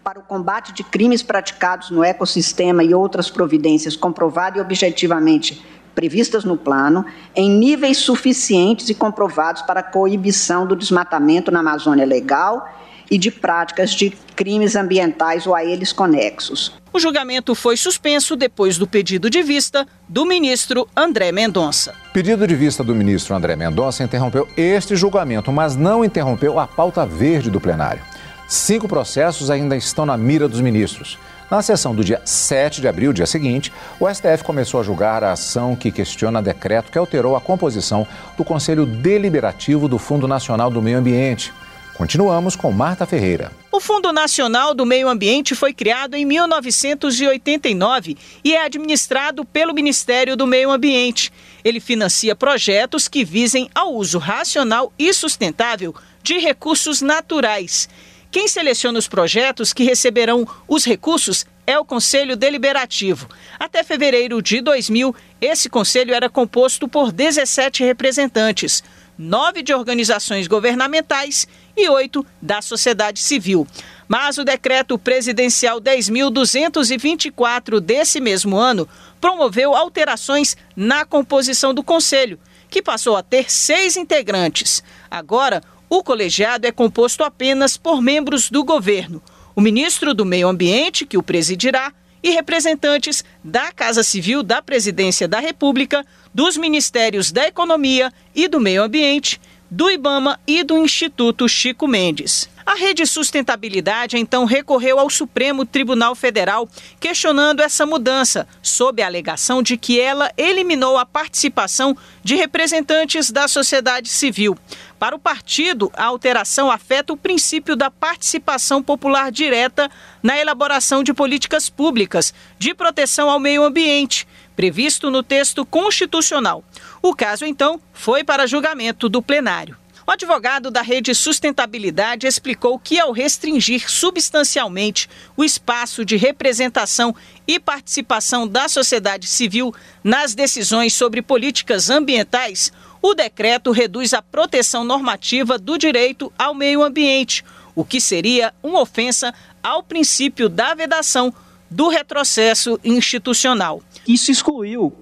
para 0.02 0.18
o 0.18 0.22
combate 0.22 0.72
de 0.72 0.85
crimes 0.85 1.22
praticados 1.22 1.90
no 1.90 2.02
ecossistema 2.04 2.82
e 2.82 2.94
outras 2.94 3.28
providências 3.28 3.96
comprovadas 3.96 4.59
e 4.59 4.61
objetivamente 4.61 5.64
previstas 5.96 6.44
no 6.44 6.56
plano, 6.56 7.04
em 7.35 7.50
níveis 7.50 7.96
suficientes 7.96 8.88
e 8.88 8.94
comprovados 8.94 9.62
para 9.62 9.80
a 9.80 9.82
coibição 9.82 10.66
do 10.66 10.76
desmatamento 10.76 11.50
na 11.50 11.61
Amazônia 11.61 12.04
legal 12.04 12.68
e 13.10 13.18
de 13.18 13.30
práticas 13.30 13.90
de 13.90 14.10
crimes 14.34 14.76
ambientais 14.76 15.46
ou 15.46 15.54
a 15.54 15.64
eles 15.64 15.92
conexos. 15.92 16.72
O 16.92 16.98
julgamento 16.98 17.54
foi 17.54 17.76
suspenso 17.76 18.36
depois 18.36 18.78
do 18.78 18.86
pedido 18.86 19.28
de 19.28 19.42
vista 19.42 19.86
do 20.08 20.24
ministro 20.24 20.88
André 20.96 21.30
Mendonça. 21.30 21.94
Pedido 22.12 22.46
de 22.46 22.54
vista 22.54 22.82
do 22.82 22.94
ministro 22.94 23.34
André 23.34 23.54
Mendonça 23.54 24.02
interrompeu 24.02 24.48
este 24.56 24.96
julgamento, 24.96 25.52
mas 25.52 25.76
não 25.76 26.04
interrompeu 26.04 26.58
a 26.58 26.66
pauta 26.66 27.04
verde 27.04 27.50
do 27.50 27.60
plenário. 27.60 28.02
Cinco 28.48 28.86
processos 28.88 29.50
ainda 29.50 29.76
estão 29.76 30.06
na 30.06 30.16
mira 30.16 30.48
dos 30.48 30.60
ministros. 30.60 31.18
Na 31.50 31.62
sessão 31.62 31.94
do 31.94 32.02
dia 32.02 32.20
7 32.24 32.80
de 32.80 32.88
abril, 32.88 33.12
dia 33.12 33.26
seguinte, 33.26 33.72
o 34.00 34.12
STF 34.12 34.42
começou 34.42 34.80
a 34.80 34.82
julgar 34.82 35.22
a 35.22 35.32
ação 35.32 35.76
que 35.76 35.92
questiona 35.92 36.42
decreto 36.42 36.90
que 36.90 36.98
alterou 36.98 37.36
a 37.36 37.40
composição 37.40 38.06
do 38.36 38.44
Conselho 38.44 38.84
Deliberativo 38.84 39.86
do 39.86 39.98
Fundo 39.98 40.26
Nacional 40.26 40.70
do 40.70 40.82
Meio 40.82 40.98
Ambiente. 40.98 41.52
Continuamos 41.96 42.54
com 42.54 42.70
Marta 42.70 43.06
Ferreira. 43.06 43.50
O 43.72 43.80
Fundo 43.80 44.12
Nacional 44.12 44.74
do 44.74 44.85
Meio 44.85 45.09
Ambiente 45.09 45.54
foi 45.54 45.72
criado 45.72 46.14
em 46.14 46.26
1989 46.26 48.18
e 48.44 48.54
é 48.54 48.62
administrado 48.62 49.46
pelo 49.46 49.72
Ministério 49.72 50.37
do 50.37 50.46
Meio 50.46 50.70
Ambiente. 50.70 51.32
Ele 51.64 51.80
financia 51.80 52.37
projetos 52.37 53.09
que 53.09 53.24
visem 53.24 53.70
ao 53.74 53.94
uso 53.94 54.18
racional 54.18 54.92
e 54.98 55.11
sustentável 55.14 55.94
de 56.22 56.38
recursos 56.38 57.00
naturais. 57.00 57.88
Quem 58.30 58.46
seleciona 58.46 58.98
os 58.98 59.09
projetos 59.09 59.72
que 59.72 59.85
receberão 59.85 60.46
os 60.68 60.85
recursos 60.85 61.46
é 61.66 61.78
o 61.78 61.85
Conselho 61.85 62.37
Deliberativo. 62.37 63.26
Até 63.59 63.82
fevereiro 63.82 64.42
de 64.42 64.61
2000, 64.61 65.14
esse 65.40 65.70
conselho 65.70 66.14
era 66.14 66.28
composto 66.28 66.87
por 66.87 67.11
17 67.11 67.82
representantes, 67.82 68.85
nove 69.18 69.62
de 69.62 69.74
organizações 69.74 70.46
governamentais 70.46 71.46
e 71.76 71.88
oito 71.88 72.24
da 72.40 72.62
sociedade 72.62 73.18
civil. 73.20 73.66
Mas 74.09 74.38
o 74.38 74.44
decreto 74.44 74.96
presidencial 74.98 75.81
10.224 75.81 77.81
desse 77.81 78.20
mesmo 78.20 78.57
ano 78.57 78.88
promoveu 79.20 79.74
alterações 79.74 80.57
na 80.76 81.05
composição 81.05 81.74
do 81.74 81.83
Conselho, 81.83 82.38
que 82.70 82.83
passou 82.83 83.16
a 83.16 83.22
ter 83.22 83.50
seis 83.50 83.96
integrantes. 83.96 84.83
Agora, 85.11 85.61
o 85.88 86.02
colegiado 86.02 86.66
é 86.66 86.72
composto 86.72 87.24
apenas 87.24 87.76
por 87.76 88.02
membros 88.02 88.50
do 88.50 88.64
governo, 88.64 89.22
o 89.55 89.61
ministro 89.61 90.12
do 90.12 90.24
Meio 90.24 90.48
Ambiente, 90.48 91.07
que 91.07 91.16
o 91.16 91.22
presidirá, 91.22 91.92
e 92.26 92.30
representantes 92.30 93.24
da 93.44 93.70
Casa 93.70 94.02
Civil 94.02 94.42
da 94.42 94.60
Presidência 94.60 95.28
da 95.28 95.38
República, 95.38 96.04
dos 96.34 96.56
Ministérios 96.56 97.30
da 97.30 97.46
Economia 97.46 98.12
e 98.34 98.48
do 98.48 98.58
Meio 98.58 98.82
Ambiente 98.82 99.40
do 99.70 99.90
IBAMA 99.90 100.38
e 100.46 100.62
do 100.62 100.76
Instituto 100.78 101.48
Chico 101.48 101.86
Mendes. 101.88 102.48
A 102.64 102.74
Rede 102.74 103.06
Sustentabilidade 103.06 104.16
então 104.16 104.44
recorreu 104.44 104.98
ao 104.98 105.08
Supremo 105.08 105.64
Tribunal 105.64 106.16
Federal 106.16 106.68
questionando 106.98 107.60
essa 107.60 107.86
mudança, 107.86 108.46
sob 108.60 109.00
a 109.00 109.06
alegação 109.06 109.62
de 109.62 109.76
que 109.76 110.00
ela 110.00 110.32
eliminou 110.36 110.98
a 110.98 111.06
participação 111.06 111.96
de 112.24 112.34
representantes 112.34 113.30
da 113.30 113.46
sociedade 113.46 114.08
civil. 114.08 114.58
Para 114.98 115.14
o 115.14 115.18
partido, 115.18 115.92
a 115.94 116.04
alteração 116.04 116.70
afeta 116.70 117.12
o 117.12 117.16
princípio 117.16 117.76
da 117.76 117.90
participação 117.90 118.82
popular 118.82 119.30
direta 119.30 119.90
na 120.22 120.38
elaboração 120.38 121.02
de 121.02 121.12
políticas 121.12 121.68
públicas 121.68 122.32
de 122.59 122.72
proteção 122.74 123.28
ao 123.28 123.38
meio 123.38 123.62
ambiente 123.62 124.26
previsto 124.56 125.11
no 125.11 125.22
texto 125.22 125.66
constitucional. 125.66 126.64
O 127.02 127.14
caso, 127.14 127.44
então, 127.44 127.78
foi 127.92 128.24
para 128.24 128.46
julgamento 128.46 129.06
do 129.06 129.20
plenário. 129.20 129.76
O 130.06 130.12
advogado 130.12 130.70
da 130.70 130.82
Rede 130.82 131.12
Sustentabilidade 131.16 132.28
explicou 132.28 132.78
que, 132.78 132.98
ao 132.98 133.11
restringir 133.11 133.90
substancialmente 133.90 135.11
o 135.37 135.42
espaço 135.42 136.04
de 136.04 136.16
representação 136.16 137.14
e 137.46 137.59
participação 137.59 138.46
da 138.46 138.68
sociedade 138.68 139.26
civil 139.26 139.74
nas 140.04 140.32
decisões 140.32 140.94
sobre 140.94 141.20
políticas 141.20 141.90
ambientais, 141.90 142.72
o 143.08 143.14
decreto 143.14 143.70
reduz 143.70 144.12
a 144.12 144.20
proteção 144.20 144.82
normativa 144.82 145.56
do 145.58 145.78
direito 145.78 146.32
ao 146.36 146.52
meio 146.52 146.82
ambiente, 146.82 147.44
o 147.72 147.84
que 147.84 148.00
seria 148.00 148.52
uma 148.60 148.80
ofensa 148.80 149.32
ao 149.62 149.80
princípio 149.80 150.48
da 150.48 150.74
vedação 150.74 151.32
do 151.70 151.88
retrocesso 151.88 152.80
institucional. 152.84 153.80
Isso 154.08 154.32
excluiu 154.32 154.92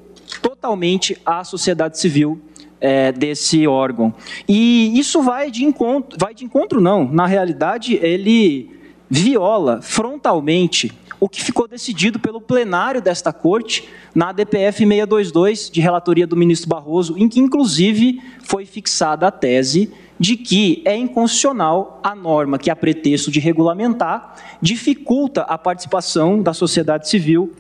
totalmente 0.43 1.17
a 1.25 1.45
sociedade 1.45 1.99
civil 1.99 2.39
é, 2.79 3.11
desse 3.11 3.67
órgão. 3.67 4.15
E 4.47 4.99
isso 4.99 5.23
vai 5.23 5.51
de 5.51 5.65
encontro, 5.65 6.19
vai 6.21 6.35
de 6.35 6.45
encontro 6.45 6.83
não, 6.83 7.11
na 7.11 7.27
realidade 7.27 7.95
ele 8.03 8.71
viola 9.09 9.81
frontalmente 9.81 10.93
o 11.25 11.29
que 11.29 11.43
ficou 11.43 11.67
decidido 11.67 12.21
pelo 12.21 12.39
plenário 12.39 13.01
desta 13.01 13.33
corte 13.33 13.89
na 14.15 14.31
DPF 14.31 14.87
622, 14.87 15.71
de 15.71 15.81
relatoria 15.81 16.27
do 16.27 16.37
ministro 16.37 16.69
Barroso, 16.69 17.17
em 17.17 17.31
que 17.31 17.41
inclusive 17.41 18.21
foi 18.43 18.67
fixada 18.67 19.27
a 19.27 19.31
tese 19.31 19.91
de 20.21 20.37
que 20.37 20.83
é 20.85 20.95
inconstitucional 20.95 21.99
a 22.05 22.15
norma 22.15 22.59
que, 22.59 22.69
a 22.69 22.77
pretexto 22.77 23.31
de 23.31 23.41
regulamentar, 23.41 24.37
dificulta 24.61 25.41
a 25.45 25.57
participação 25.57 26.43
da 26.43 26.53
sociedade 26.53 27.09
civil 27.09 27.55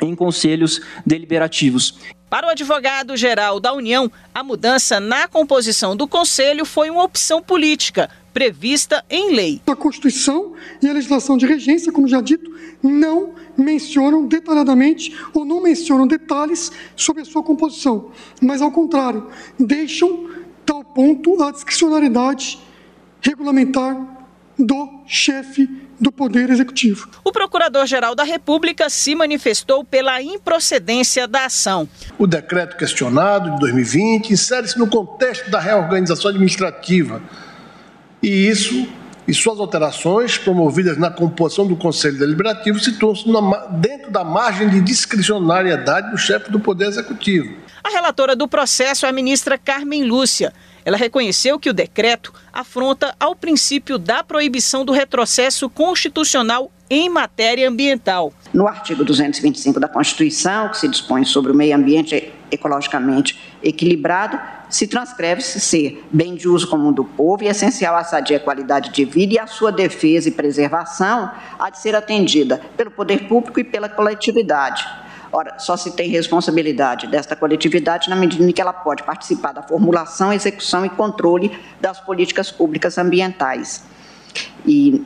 em 0.00 0.14
conselhos 0.14 0.80
deliberativos. 1.06 1.98
Para 2.28 2.48
o 2.48 2.50
advogado-geral 2.50 3.60
da 3.60 3.72
União, 3.72 4.10
a 4.34 4.42
mudança 4.42 4.98
na 4.98 5.28
composição 5.28 5.94
do 5.94 6.08
conselho 6.08 6.64
foi 6.64 6.90
uma 6.90 7.04
opção 7.04 7.40
política 7.40 8.10
prevista 8.32 9.04
em 9.08 9.32
lei. 9.32 9.60
A 9.64 9.76
Constituição 9.76 10.54
e 10.82 10.88
a 10.88 10.92
legislação 10.92 11.36
de 11.36 11.46
regência, 11.46 11.92
como 11.92 12.08
já 12.08 12.20
dito, 12.20 12.52
não 12.82 13.34
mencionam 13.56 14.26
detalhadamente 14.26 15.16
ou 15.32 15.44
não 15.44 15.62
mencionam 15.62 16.08
detalhes 16.08 16.72
sobre 16.96 17.22
a 17.22 17.24
sua 17.24 17.44
composição, 17.44 18.10
mas 18.42 18.60
ao 18.60 18.72
contrário, 18.72 19.28
deixam 19.56 20.28
tal 20.66 20.82
ponto 20.82 21.40
a 21.40 21.52
discricionariedade 21.52 22.58
regulamentar 23.20 24.13
do 24.58 25.02
chefe 25.06 25.68
do 26.00 26.10
Poder 26.10 26.50
Executivo. 26.50 27.08
O 27.24 27.32
Procurador-Geral 27.32 28.14
da 28.14 28.24
República 28.24 28.88
se 28.90 29.14
manifestou 29.14 29.84
pela 29.84 30.20
improcedência 30.20 31.26
da 31.26 31.46
ação. 31.46 31.88
O 32.18 32.26
decreto 32.26 32.76
questionado 32.76 33.50
de 33.52 33.60
2020 33.60 34.32
insere-se 34.32 34.78
no 34.78 34.86
contexto 34.86 35.50
da 35.50 35.60
reorganização 35.60 36.30
administrativa 36.30 37.22
e 38.22 38.48
isso 38.48 38.88
e 39.26 39.32
suas 39.32 39.58
alterações 39.58 40.36
promovidas 40.36 40.98
na 40.98 41.10
composição 41.10 41.66
do 41.66 41.76
Conselho 41.76 42.18
Deliberativo 42.18 42.78
situam-se 42.78 43.24
dentro 43.78 44.10
da 44.10 44.22
margem 44.22 44.68
de 44.68 44.80
discricionariedade 44.80 46.10
do 46.10 46.18
chefe 46.18 46.50
do 46.50 46.60
Poder 46.60 46.88
Executivo. 46.88 47.63
A 47.84 47.90
relatora 47.90 48.34
do 48.34 48.48
processo 48.48 49.04
é 49.04 49.10
a 49.10 49.12
ministra 49.12 49.58
Carmen 49.58 50.04
Lúcia. 50.04 50.54
Ela 50.86 50.96
reconheceu 50.96 51.58
que 51.58 51.68
o 51.68 51.74
decreto 51.74 52.32
afronta 52.50 53.14
ao 53.20 53.36
princípio 53.36 53.98
da 53.98 54.24
proibição 54.24 54.86
do 54.86 54.92
retrocesso 54.92 55.68
constitucional 55.68 56.72
em 56.88 57.10
matéria 57.10 57.68
ambiental. 57.68 58.32
No 58.54 58.66
artigo 58.66 59.04
225 59.04 59.78
da 59.78 59.86
Constituição, 59.86 60.70
que 60.70 60.78
se 60.78 60.88
dispõe 60.88 61.24
sobre 61.24 61.52
o 61.52 61.54
meio 61.54 61.76
ambiente 61.76 62.32
ecologicamente 62.50 63.38
equilibrado, 63.62 64.40
se 64.70 64.86
transcreve-se 64.86 65.60
ser 65.60 66.02
bem 66.10 66.34
de 66.36 66.48
uso 66.48 66.66
comum 66.66 66.90
do 66.90 67.04
povo 67.04 67.44
e 67.44 67.48
essencial 67.48 67.96
à 67.96 68.02
sadia 68.02 68.40
qualidade 68.40 68.92
de 68.92 69.04
vida 69.04 69.34
e 69.34 69.38
a 69.38 69.46
sua 69.46 69.70
defesa 69.70 70.30
e 70.30 70.32
preservação 70.32 71.30
há 71.58 71.68
de 71.68 71.78
ser 71.78 71.94
atendida 71.94 72.62
pelo 72.78 72.90
poder 72.90 73.28
público 73.28 73.60
e 73.60 73.64
pela 73.64 73.90
coletividade 73.90 75.03
Ora, 75.36 75.58
só 75.58 75.76
se 75.76 75.90
tem 75.96 76.08
responsabilidade 76.08 77.08
desta 77.08 77.34
coletividade 77.34 78.08
na 78.08 78.14
medida 78.14 78.44
em 78.44 78.52
que 78.52 78.60
ela 78.60 78.72
pode 78.72 79.02
participar 79.02 79.50
da 79.50 79.64
formulação, 79.64 80.32
execução 80.32 80.86
e 80.86 80.88
controle 80.88 81.50
das 81.80 81.98
políticas 81.98 82.52
públicas 82.52 82.96
ambientais. 82.98 83.84
E 84.64 85.02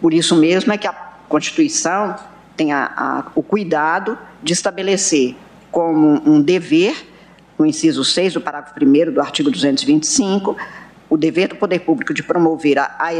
por 0.00 0.14
isso 0.14 0.34
mesmo 0.34 0.72
é 0.72 0.78
que 0.78 0.88
a 0.88 0.94
Constituição 1.28 2.16
tem 2.56 2.72
a, 2.72 2.90
a, 2.96 3.32
o 3.34 3.42
cuidado 3.42 4.16
de 4.42 4.54
estabelecer 4.54 5.36
como 5.70 6.22
um 6.24 6.40
dever, 6.40 6.96
no 7.58 7.66
inciso 7.66 8.02
6 8.02 8.32
do 8.32 8.40
parágrafo 8.40 8.74
1 8.82 9.12
do 9.12 9.20
artigo 9.20 9.50
225, 9.50 10.56
o 11.10 11.18
dever 11.18 11.48
do 11.48 11.56
poder 11.56 11.80
público 11.80 12.14
de 12.14 12.22
promover 12.22 12.78
a, 12.78 12.96
a 12.98 13.10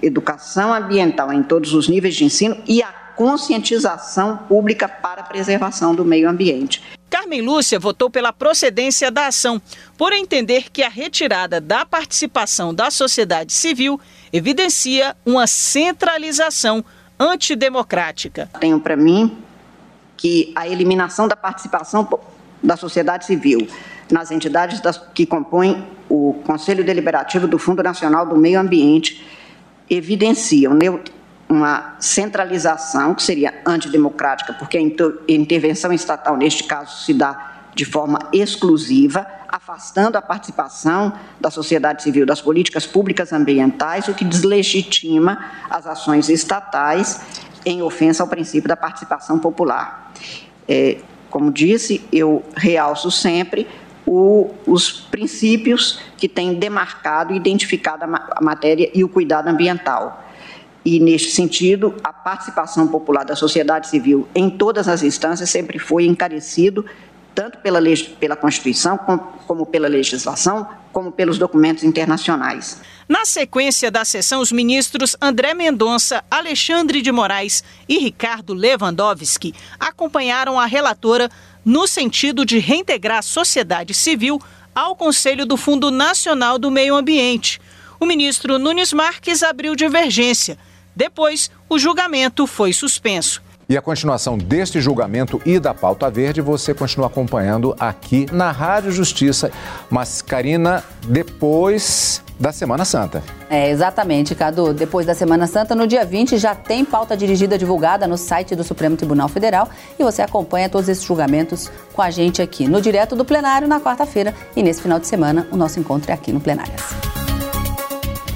educação 0.00 0.72
ambiental 0.72 1.32
em 1.32 1.42
todos 1.42 1.74
os 1.74 1.88
níveis 1.88 2.14
de 2.14 2.24
ensino 2.24 2.56
e 2.68 2.80
a 2.80 2.99
conscientização 3.20 4.38
pública 4.48 4.88
para 4.88 5.20
a 5.20 5.24
preservação 5.24 5.94
do 5.94 6.06
meio 6.06 6.26
ambiente. 6.26 6.82
Carmen 7.10 7.42
Lúcia 7.42 7.78
votou 7.78 8.08
pela 8.08 8.32
procedência 8.32 9.10
da 9.10 9.26
ação, 9.26 9.60
por 9.98 10.14
entender 10.14 10.70
que 10.72 10.82
a 10.82 10.88
retirada 10.88 11.60
da 11.60 11.84
participação 11.84 12.72
da 12.72 12.90
sociedade 12.90 13.52
civil 13.52 14.00
evidencia 14.32 15.14
uma 15.26 15.46
centralização 15.46 16.82
antidemocrática. 17.18 18.48
Tenho 18.58 18.80
para 18.80 18.96
mim 18.96 19.36
que 20.16 20.50
a 20.56 20.66
eliminação 20.66 21.28
da 21.28 21.36
participação 21.36 22.08
da 22.62 22.78
sociedade 22.78 23.26
civil 23.26 23.68
nas 24.10 24.30
entidades 24.30 24.80
das, 24.80 24.96
que 25.12 25.26
compõem 25.26 25.86
o 26.08 26.40
Conselho 26.46 26.82
Deliberativo 26.82 27.46
do 27.46 27.58
Fundo 27.58 27.82
Nacional 27.82 28.24
do 28.24 28.38
Meio 28.38 28.58
Ambiente 28.58 29.22
evidenciam 29.90 30.72
uma 31.50 31.96
centralização 31.98 33.12
que 33.12 33.24
seria 33.24 33.60
antidemocrática, 33.66 34.52
porque 34.52 34.78
a 34.78 34.80
intervenção 34.80 35.92
estatal, 35.92 36.36
neste 36.36 36.62
caso, 36.62 37.04
se 37.04 37.12
dá 37.12 37.50
de 37.74 37.84
forma 37.84 38.20
exclusiva, 38.32 39.26
afastando 39.48 40.16
a 40.16 40.22
participação 40.22 41.12
da 41.40 41.50
sociedade 41.50 42.04
civil 42.04 42.24
das 42.24 42.40
políticas 42.40 42.86
públicas 42.86 43.32
ambientais, 43.32 44.06
o 44.06 44.14
que 44.14 44.24
deslegitima 44.24 45.44
as 45.68 45.88
ações 45.88 46.28
estatais 46.28 47.20
em 47.66 47.82
ofensa 47.82 48.22
ao 48.22 48.28
princípio 48.28 48.68
da 48.68 48.76
participação 48.76 49.36
popular. 49.38 50.12
É, 50.68 50.98
como 51.30 51.50
disse, 51.50 52.00
eu 52.12 52.44
realço 52.56 53.10
sempre 53.10 53.66
o, 54.06 54.50
os 54.66 54.92
princípios 54.92 56.00
que 56.16 56.28
têm 56.28 56.54
demarcado 56.54 57.32
e 57.32 57.36
identificado 57.36 58.04
a 58.04 58.40
matéria 58.40 58.88
e 58.94 59.02
o 59.02 59.08
cuidado 59.08 59.48
ambiental 59.48 60.29
e, 60.84 60.98
neste 60.98 61.30
sentido, 61.30 61.94
a 62.02 62.12
participação 62.12 62.88
popular 62.88 63.24
da 63.24 63.36
sociedade 63.36 63.88
civil 63.88 64.26
em 64.34 64.48
todas 64.48 64.88
as 64.88 65.02
instâncias 65.02 65.50
sempre 65.50 65.78
foi 65.78 66.06
encarecido, 66.06 66.84
tanto 67.34 67.58
pela, 67.58 67.80
pela 68.18 68.36
Constituição, 68.36 68.96
como, 68.96 69.18
como 69.46 69.66
pela 69.66 69.88
legislação, 69.88 70.66
como 70.92 71.12
pelos 71.12 71.38
documentos 71.38 71.84
internacionais. 71.84 72.80
Na 73.08 73.24
sequência 73.24 73.90
da 73.90 74.04
sessão, 74.04 74.40
os 74.40 74.52
ministros 74.52 75.16
André 75.20 75.52
Mendonça, 75.52 76.24
Alexandre 76.30 77.02
de 77.02 77.12
Moraes 77.12 77.62
e 77.88 77.98
Ricardo 77.98 78.54
Lewandowski 78.54 79.54
acompanharam 79.78 80.58
a 80.58 80.66
relatora 80.66 81.28
no 81.64 81.86
sentido 81.86 82.44
de 82.44 82.58
reintegrar 82.58 83.18
a 83.18 83.22
sociedade 83.22 83.92
civil 83.92 84.40
ao 84.74 84.96
Conselho 84.96 85.44
do 85.44 85.56
Fundo 85.56 85.90
Nacional 85.90 86.58
do 86.58 86.70
Meio 86.70 86.94
Ambiente. 86.94 87.60
O 87.98 88.06
ministro 88.06 88.58
Nunes 88.58 88.92
Marques 88.92 89.42
abriu 89.42 89.76
divergência 89.76 90.56
depois, 90.94 91.50
o 91.68 91.78
julgamento 91.78 92.46
foi 92.46 92.72
suspenso. 92.72 93.42
E 93.70 93.76
a 93.76 93.80
continuação 93.80 94.36
deste 94.36 94.80
julgamento 94.80 95.40
e 95.46 95.60
da 95.60 95.72
pauta 95.72 96.10
verde 96.10 96.40
você 96.40 96.74
continua 96.74 97.06
acompanhando 97.06 97.72
aqui 97.78 98.26
na 98.32 98.50
Rádio 98.50 98.90
Justiça. 98.90 99.52
Mas, 99.88 100.20
Karina, 100.20 100.82
depois 101.06 102.20
da 102.36 102.50
Semana 102.50 102.84
Santa. 102.84 103.22
É, 103.48 103.70
exatamente, 103.70 104.34
Cadu. 104.34 104.74
Depois 104.74 105.06
da 105.06 105.14
Semana 105.14 105.46
Santa, 105.46 105.76
no 105.76 105.86
dia 105.86 106.04
20, 106.04 106.36
já 106.36 106.52
tem 106.52 106.84
pauta 106.84 107.16
dirigida 107.16 107.56
divulgada 107.56 108.08
no 108.08 108.18
site 108.18 108.56
do 108.56 108.64
Supremo 108.64 108.96
Tribunal 108.96 109.28
Federal 109.28 109.68
e 109.96 110.02
você 110.02 110.20
acompanha 110.20 110.68
todos 110.68 110.88
esses 110.88 111.04
julgamentos 111.04 111.70
com 111.92 112.02
a 112.02 112.10
gente 112.10 112.42
aqui 112.42 112.66
no 112.66 112.80
Direto 112.80 113.14
do 113.14 113.24
Plenário 113.24 113.68
na 113.68 113.80
quarta-feira. 113.80 114.34
E 114.56 114.64
nesse 114.64 114.82
final 114.82 114.98
de 114.98 115.06
semana, 115.06 115.46
o 115.52 115.56
nosso 115.56 115.78
encontro 115.78 116.10
é 116.10 116.14
aqui 116.14 116.32
no 116.32 116.40
Plenárias. 116.40 117.29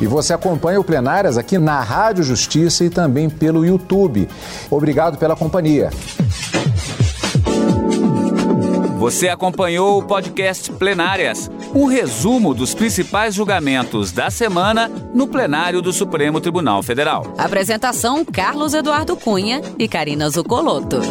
E 0.01 0.07
você 0.07 0.33
acompanha 0.33 0.81
o 0.81 0.85
Plenárias 0.85 1.39
aqui 1.39 1.59
na 1.59 1.81
Rádio 1.81 2.25
Justiça 2.25 2.85
e 2.85 2.91
também 2.91 3.29
pelo 3.31 3.65
YouTube. 3.65 4.29
Obrigado 4.71 5.19
pela 5.19 5.37
companhia. 5.37 5.91
Você 8.99 9.29
acompanhou 9.29 9.99
o 9.99 10.03
podcast 10.03 10.73
Plenárias, 10.73 11.51
um 11.75 11.85
resumo 11.85 12.55
dos 12.55 12.75
principais 12.75 13.35
julgamentos 13.35 14.11
da 14.13 14.31
semana 14.31 14.91
no 15.13 15.27
plenário 15.27 15.83
do 15.83 15.93
Supremo 15.93 16.41
Tribunal 16.41 16.83
Federal. 16.83 17.35
Apresentação: 17.37 18.25
Carlos 18.25 18.73
Eduardo 18.73 19.15
Cunha 19.15 19.61
e 19.79 19.87
Karina 19.87 20.31
Zucolotto. 20.31 21.03